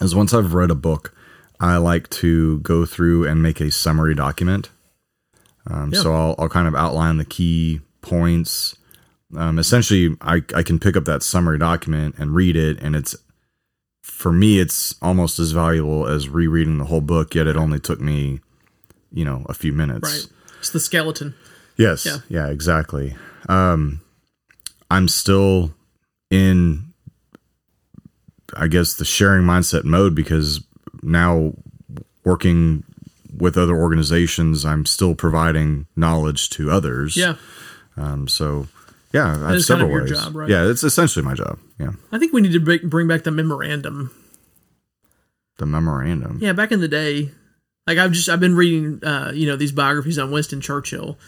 is 0.00 0.14
once 0.14 0.32
I've 0.34 0.52
read 0.54 0.70
a 0.70 0.74
book, 0.74 1.14
I 1.58 1.78
like 1.78 2.08
to 2.10 2.58
go 2.60 2.84
through 2.86 3.26
and 3.26 3.42
make 3.42 3.60
a 3.60 3.70
summary 3.70 4.14
document. 4.14 4.68
Um, 5.66 5.90
Yeah. 5.92 6.00
So 6.02 6.14
I'll, 6.14 6.34
I'll 6.38 6.48
kind 6.50 6.68
of 6.68 6.74
outline 6.74 7.16
the 7.16 7.24
key 7.24 7.80
points. 8.06 8.76
Um, 9.36 9.58
essentially, 9.58 10.16
I, 10.20 10.42
I 10.54 10.62
can 10.62 10.78
pick 10.78 10.96
up 10.96 11.04
that 11.04 11.22
summary 11.22 11.58
document 11.58 12.14
and 12.18 12.34
read 12.34 12.56
it, 12.56 12.80
and 12.80 12.94
it's 12.94 13.16
for 14.02 14.32
me, 14.32 14.60
it's 14.60 14.94
almost 15.02 15.38
as 15.38 15.50
valuable 15.50 16.06
as 16.06 16.28
rereading 16.28 16.78
the 16.78 16.84
whole 16.84 17.00
book. 17.00 17.34
Yet 17.34 17.46
it 17.46 17.56
only 17.56 17.80
took 17.80 18.00
me, 18.00 18.40
you 19.12 19.24
know, 19.24 19.44
a 19.48 19.54
few 19.54 19.72
minutes. 19.72 20.10
Right. 20.10 20.32
It's 20.60 20.70
the 20.70 20.80
skeleton. 20.80 21.34
Yes. 21.76 22.06
Yeah. 22.06 22.18
Yeah. 22.28 22.48
exactly. 22.48 23.16
Um, 23.48 24.00
I'm 24.90 25.08
still 25.08 25.74
in, 26.30 26.92
I 28.56 28.68
guess, 28.68 28.94
the 28.94 29.04
sharing 29.04 29.44
mindset 29.44 29.84
mode 29.84 30.14
because 30.14 30.64
now 31.02 31.52
working 32.24 32.84
with 33.36 33.58
other 33.58 33.76
organizations, 33.76 34.64
I'm 34.64 34.86
still 34.86 35.14
providing 35.14 35.86
knowledge 35.94 36.48
to 36.50 36.70
others. 36.70 37.16
Yeah. 37.16 37.34
Um, 37.96 38.28
so, 38.28 38.68
yeah, 39.12 39.26
I 39.26 39.28
have 39.28 39.36
is 39.36 39.42
kind 39.44 39.54
of 39.56 39.64
several 39.64 39.90
ways. 39.90 40.10
job, 40.10 40.36
right? 40.36 40.48
Yeah, 40.48 40.68
it's 40.68 40.84
essentially 40.84 41.24
my 41.24 41.34
job. 41.34 41.58
Yeah. 41.78 41.92
I 42.12 42.18
think 42.18 42.32
we 42.32 42.40
need 42.40 42.52
to 42.52 42.78
bring 42.86 43.08
back 43.08 43.24
the 43.24 43.30
memorandum. 43.30 44.10
The 45.58 45.66
memorandum. 45.66 46.38
Yeah, 46.40 46.52
back 46.52 46.72
in 46.72 46.80
the 46.80 46.88
day, 46.88 47.30
like 47.86 47.98
I've 47.98 48.12
just 48.12 48.28
I've 48.28 48.40
been 48.40 48.56
reading, 48.56 49.02
uh, 49.04 49.32
you 49.34 49.46
know, 49.46 49.56
these 49.56 49.72
biographies 49.72 50.18
on 50.18 50.30
Winston 50.30 50.60
Churchill, 50.60 51.18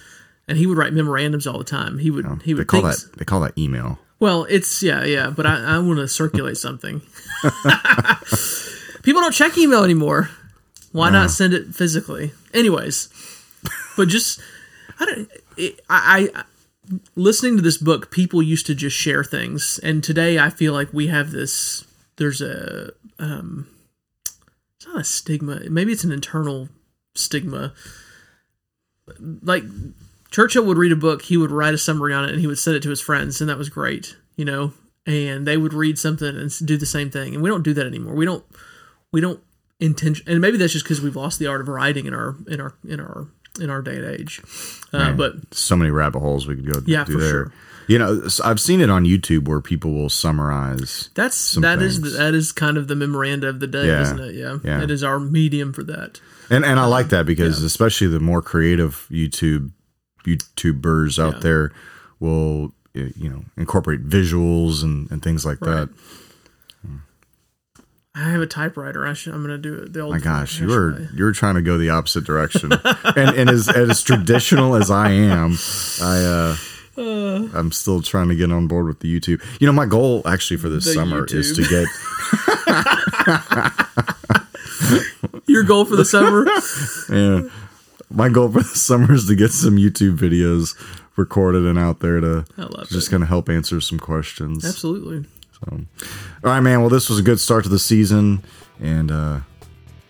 and 0.47 0.59
he 0.59 0.67
would 0.67 0.77
write 0.77 0.93
memorandums 0.93 1.47
all 1.47 1.57
the 1.59 1.65
time. 1.65 1.99
He 1.99 2.11
would 2.11 2.27
he 2.43 2.53
They 2.53 2.59
would 2.59 2.67
call 2.67 2.83
think, 2.83 2.95
that 2.95 3.19
they 3.19 3.25
call 3.25 3.41
that 3.41 3.57
email. 3.57 3.99
Well, 4.21 4.45
it's 4.45 4.83
yeah, 4.83 5.05
yeah, 5.05 5.31
but 5.31 5.47
I, 5.47 5.77
I 5.77 5.79
want 5.79 5.99
to 5.99 6.09
circulate 6.09 6.57
something. 6.57 7.01
People 9.03 9.23
don't 9.23 9.33
check 9.33 9.57
email 9.57 9.85
anymore. 9.85 10.29
Why 10.93 11.11
not 11.11 11.31
send 11.31 11.55
it 11.55 11.75
physically? 11.75 12.33
Anyways, 12.53 13.09
but 13.97 14.09
just 14.09 14.41
I 14.99 15.05
don't. 15.07 15.31
It, 15.57 15.81
I, 15.89 16.29
I 16.35 16.43
listening 17.17 17.57
to 17.57 17.63
this 17.63 17.79
book, 17.79 18.11
people 18.11 18.43
used 18.43 18.67
to 18.67 18.75
just 18.75 18.97
share 18.97 19.25
things, 19.25 19.79
and 19.83 20.03
today 20.03 20.39
I 20.39 20.51
feel 20.51 20.73
like 20.73 20.93
we 20.93 21.09
have 21.09 21.31
this. 21.31 21.85
There's 22.17 22.41
a 22.41 22.93
um, 23.19 23.69
it's 24.77 24.87
not 24.87 25.01
a 25.01 25.05
stigma. 25.05 25.61
Maybe 25.71 25.93
it's 25.93 26.05
an 26.05 26.13
internal 26.13 26.69
stigma. 27.15 27.73
Like 29.43 29.65
Churchill 30.31 30.65
would 30.65 30.79
read 30.79 30.93
a 30.93 30.97
book, 30.97 31.23
he 31.23 31.37
would 31.37 31.51
write 31.51 31.75
a 31.75 31.79
summary 31.79 32.13
on 32.13 32.25
it, 32.25 32.31
and 32.31 32.41
he 32.41 32.47
would 32.47 32.59
send 32.59 32.77
it 32.77 32.83
to 32.83 32.91
his 32.91 33.01
friends, 33.01 33.41
and 33.41 33.49
that 33.49 33.59
was 33.59 33.69
great, 33.69 34.17
you 34.37 34.45
know. 34.45 34.73
And 35.07 35.47
they 35.47 35.57
would 35.57 35.73
read 35.73 35.99
something 35.99 36.37
and 36.37 36.53
do 36.67 36.77
the 36.77 36.85
same 36.85 37.11
thing, 37.11 37.35
and 37.35 37.43
we 37.43 37.49
don't 37.49 37.63
do 37.63 37.73
that 37.75 37.87
anymore. 37.87 38.15
We 38.15 38.27
don't, 38.27 38.45
we 39.11 39.23
don't 39.23 39.41
intention, 39.81 40.27
and 40.29 40.41
maybe 40.41 40.59
that's 40.59 40.75
just 40.75 40.85
because 40.85 41.01
we've 41.01 41.17
lost 41.17 41.39
the 41.39 41.47
art 41.47 41.63
of 41.63 41.69
writing 41.69 42.07
in 42.07 42.13
our 42.13 42.37
in 42.47 42.61
our 42.61 42.75
in 42.87 43.01
our 43.01 43.29
in 43.61 43.71
our 43.71 43.83
day 43.83 43.97
and 43.97 44.05
age. 44.07 44.41
Uh, 44.93 45.13
but 45.13 45.35
So 45.53 45.77
many 45.77 45.91
rabbit 45.91 46.21
holes 46.21 46.47
we 46.47 46.57
could 46.57 46.67
go 46.73 46.81
Yeah, 46.87 47.05
do 47.05 47.13
for 47.13 47.19
there. 47.19 47.31
sure. 47.31 47.53
You 47.89 47.99
know, 47.99 48.23
I've 48.45 48.61
seen 48.61 48.83
it 48.83 48.91
on 48.91 49.05
YouTube 49.05 49.49
where 49.49 49.63
people 49.63 49.93
will 49.93 50.11
summarize. 50.11 51.09
that's 51.15 51.55
that 51.55 51.81
is 51.81 52.17
that 52.19 52.35
is 52.35 52.53
kind 52.53 52.77
of 52.77 52.87
the 52.87 52.95
memoranda 52.95 53.49
of 53.49 53.61
the 53.61 53.67
day, 53.67 53.87
Yeah. 53.87 54.03
isn't 54.03 54.21
it? 54.21 54.35
Yeah. 54.35 54.59
Yeah. 54.63 54.83
it 54.83 54.91
is 54.91 55.03
our 55.03 55.19
medium 55.19 55.73
for 55.73 55.83
that. 55.85 56.21
And 56.51 56.65
and 56.67 56.79
I 56.79 56.85
like 56.87 57.09
that 57.09 57.25
because 57.27 57.63
especially 57.63 58.07
the 58.09 58.21
more 58.21 58.43
creative 58.43 59.07
YouTube 59.11 59.71
YouTubers 60.27 61.19
out 61.19 61.35
Yeah. 61.35 61.41
there 61.41 61.73
will 62.21 62.75
you 62.95 63.29
know 63.31 63.45
incorporate 63.57 64.07
visuals 64.09 64.83
and, 64.83 65.11
and 65.11 65.23
things 65.23 65.47
like 65.47 65.61
that. 65.61 65.89
I 68.19 68.31
have 68.31 68.41
a 68.41 68.47
typewriter. 68.47 69.07
I 69.07 69.13
should, 69.13 69.33
I'm 69.33 69.45
going 69.47 69.51
to 69.51 69.59
do 69.59 69.83
it 69.83 69.93
the 69.93 70.01
old. 70.01 70.13
My 70.13 70.19
gosh, 70.19 70.59
you 70.59 70.67
were 70.67 70.93
way. 70.95 71.09
you 71.15 71.25
were 71.25 71.33
trying 71.33 71.55
to 71.55 71.63
go 71.63 71.79
the 71.79 71.91
opposite 71.91 72.25
direction. 72.25 72.73
and 73.17 73.37
and 73.37 73.49
as 73.49 73.69
as 73.69 74.03
traditional 74.03 74.75
as 74.75 74.91
I 74.91 75.11
am, 75.11 75.57
I 76.03 76.25
uh, 76.25 76.57
I'm 77.55 77.71
still 77.71 78.03
trying 78.03 78.29
to 78.29 78.35
get 78.35 78.51
on 78.51 78.67
board 78.67 78.87
with 78.87 78.99
the 79.01 79.21
YouTube. 79.21 79.41
You 79.61 79.69
know, 79.69 79.73
my 79.73 79.87
goal 79.87 80.27
actually 80.27 80.57
for 80.57 80.69
this 80.69 80.93
summer 80.93 81.25
is 81.29 81.53
to 81.57 81.63
get 81.63 81.87
Your 85.47 85.63
goal 85.63 85.85
for 85.85 85.97
the 85.97 86.05
summer? 86.05 86.45
yeah. 87.15 87.49
My 88.11 88.29
goal 88.29 88.51
for 88.51 88.61
the 88.61 88.65
summer 88.65 89.15
is 89.15 89.27
to 89.29 89.37
get 89.37 89.53
some 89.53 89.77
YouTube 89.77 90.17
videos 90.17 90.75
recorded 91.17 91.67
and 91.67 91.79
out 91.79 92.01
there 92.01 92.21
to 92.21 92.45
just 92.89 93.11
kind 93.11 93.23
of 93.23 93.29
help 93.29 93.49
answer 93.49 93.81
some 93.81 93.99
questions. 93.99 94.65
Absolutely. 94.65 95.25
All 95.71 95.79
right, 96.43 96.61
man. 96.61 96.81
Well, 96.81 96.91
this 96.91 97.09
was 97.09 97.19
a 97.19 97.23
good 97.23 97.41
start 97.41 97.65
to 97.65 97.71
the 97.71 97.79
season, 97.79 98.43
and 98.81 99.11
uh, 99.11 99.41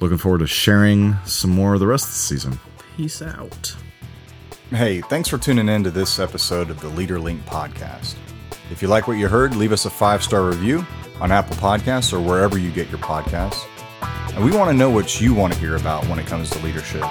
looking 0.00 0.18
forward 0.18 0.38
to 0.38 0.46
sharing 0.46 1.16
some 1.24 1.50
more 1.50 1.74
of 1.74 1.80
the 1.80 1.86
rest 1.86 2.06
of 2.06 2.12
the 2.12 2.18
season. 2.18 2.58
Peace 2.96 3.22
out. 3.22 3.76
Hey, 4.70 5.00
thanks 5.00 5.28
for 5.28 5.38
tuning 5.38 5.68
in 5.68 5.84
to 5.84 5.90
this 5.90 6.18
episode 6.18 6.68
of 6.68 6.80
the 6.80 6.88
Leader 6.88 7.18
Link 7.18 7.44
podcast. 7.46 8.16
If 8.70 8.82
you 8.82 8.88
like 8.88 9.08
what 9.08 9.14
you 9.14 9.28
heard, 9.28 9.56
leave 9.56 9.72
us 9.72 9.86
a 9.86 9.90
five 9.90 10.22
star 10.22 10.44
review 10.44 10.84
on 11.20 11.32
Apple 11.32 11.56
Podcasts 11.56 12.12
or 12.12 12.20
wherever 12.20 12.58
you 12.58 12.70
get 12.70 12.90
your 12.90 12.98
podcasts. 12.98 13.64
And 14.34 14.44
we 14.44 14.54
want 14.56 14.70
to 14.70 14.76
know 14.76 14.90
what 14.90 15.20
you 15.20 15.34
want 15.34 15.54
to 15.54 15.58
hear 15.58 15.76
about 15.76 16.04
when 16.06 16.18
it 16.18 16.26
comes 16.26 16.50
to 16.50 16.58
leadership. 16.60 17.02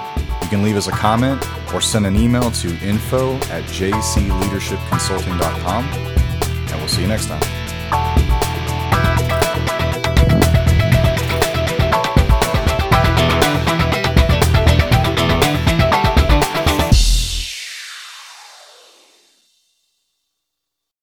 You 0.42 0.48
can 0.48 0.62
leave 0.62 0.76
us 0.76 0.86
a 0.86 0.92
comment 0.92 1.44
or 1.74 1.80
send 1.80 2.06
an 2.06 2.14
email 2.16 2.50
to 2.50 2.68
info 2.78 3.34
at 3.50 3.64
jcleadershipconsulting.com. 3.64 5.84
And 5.84 6.78
we'll 6.78 6.88
see 6.88 7.02
you 7.02 7.08
next 7.08 7.26
time. 7.26 7.67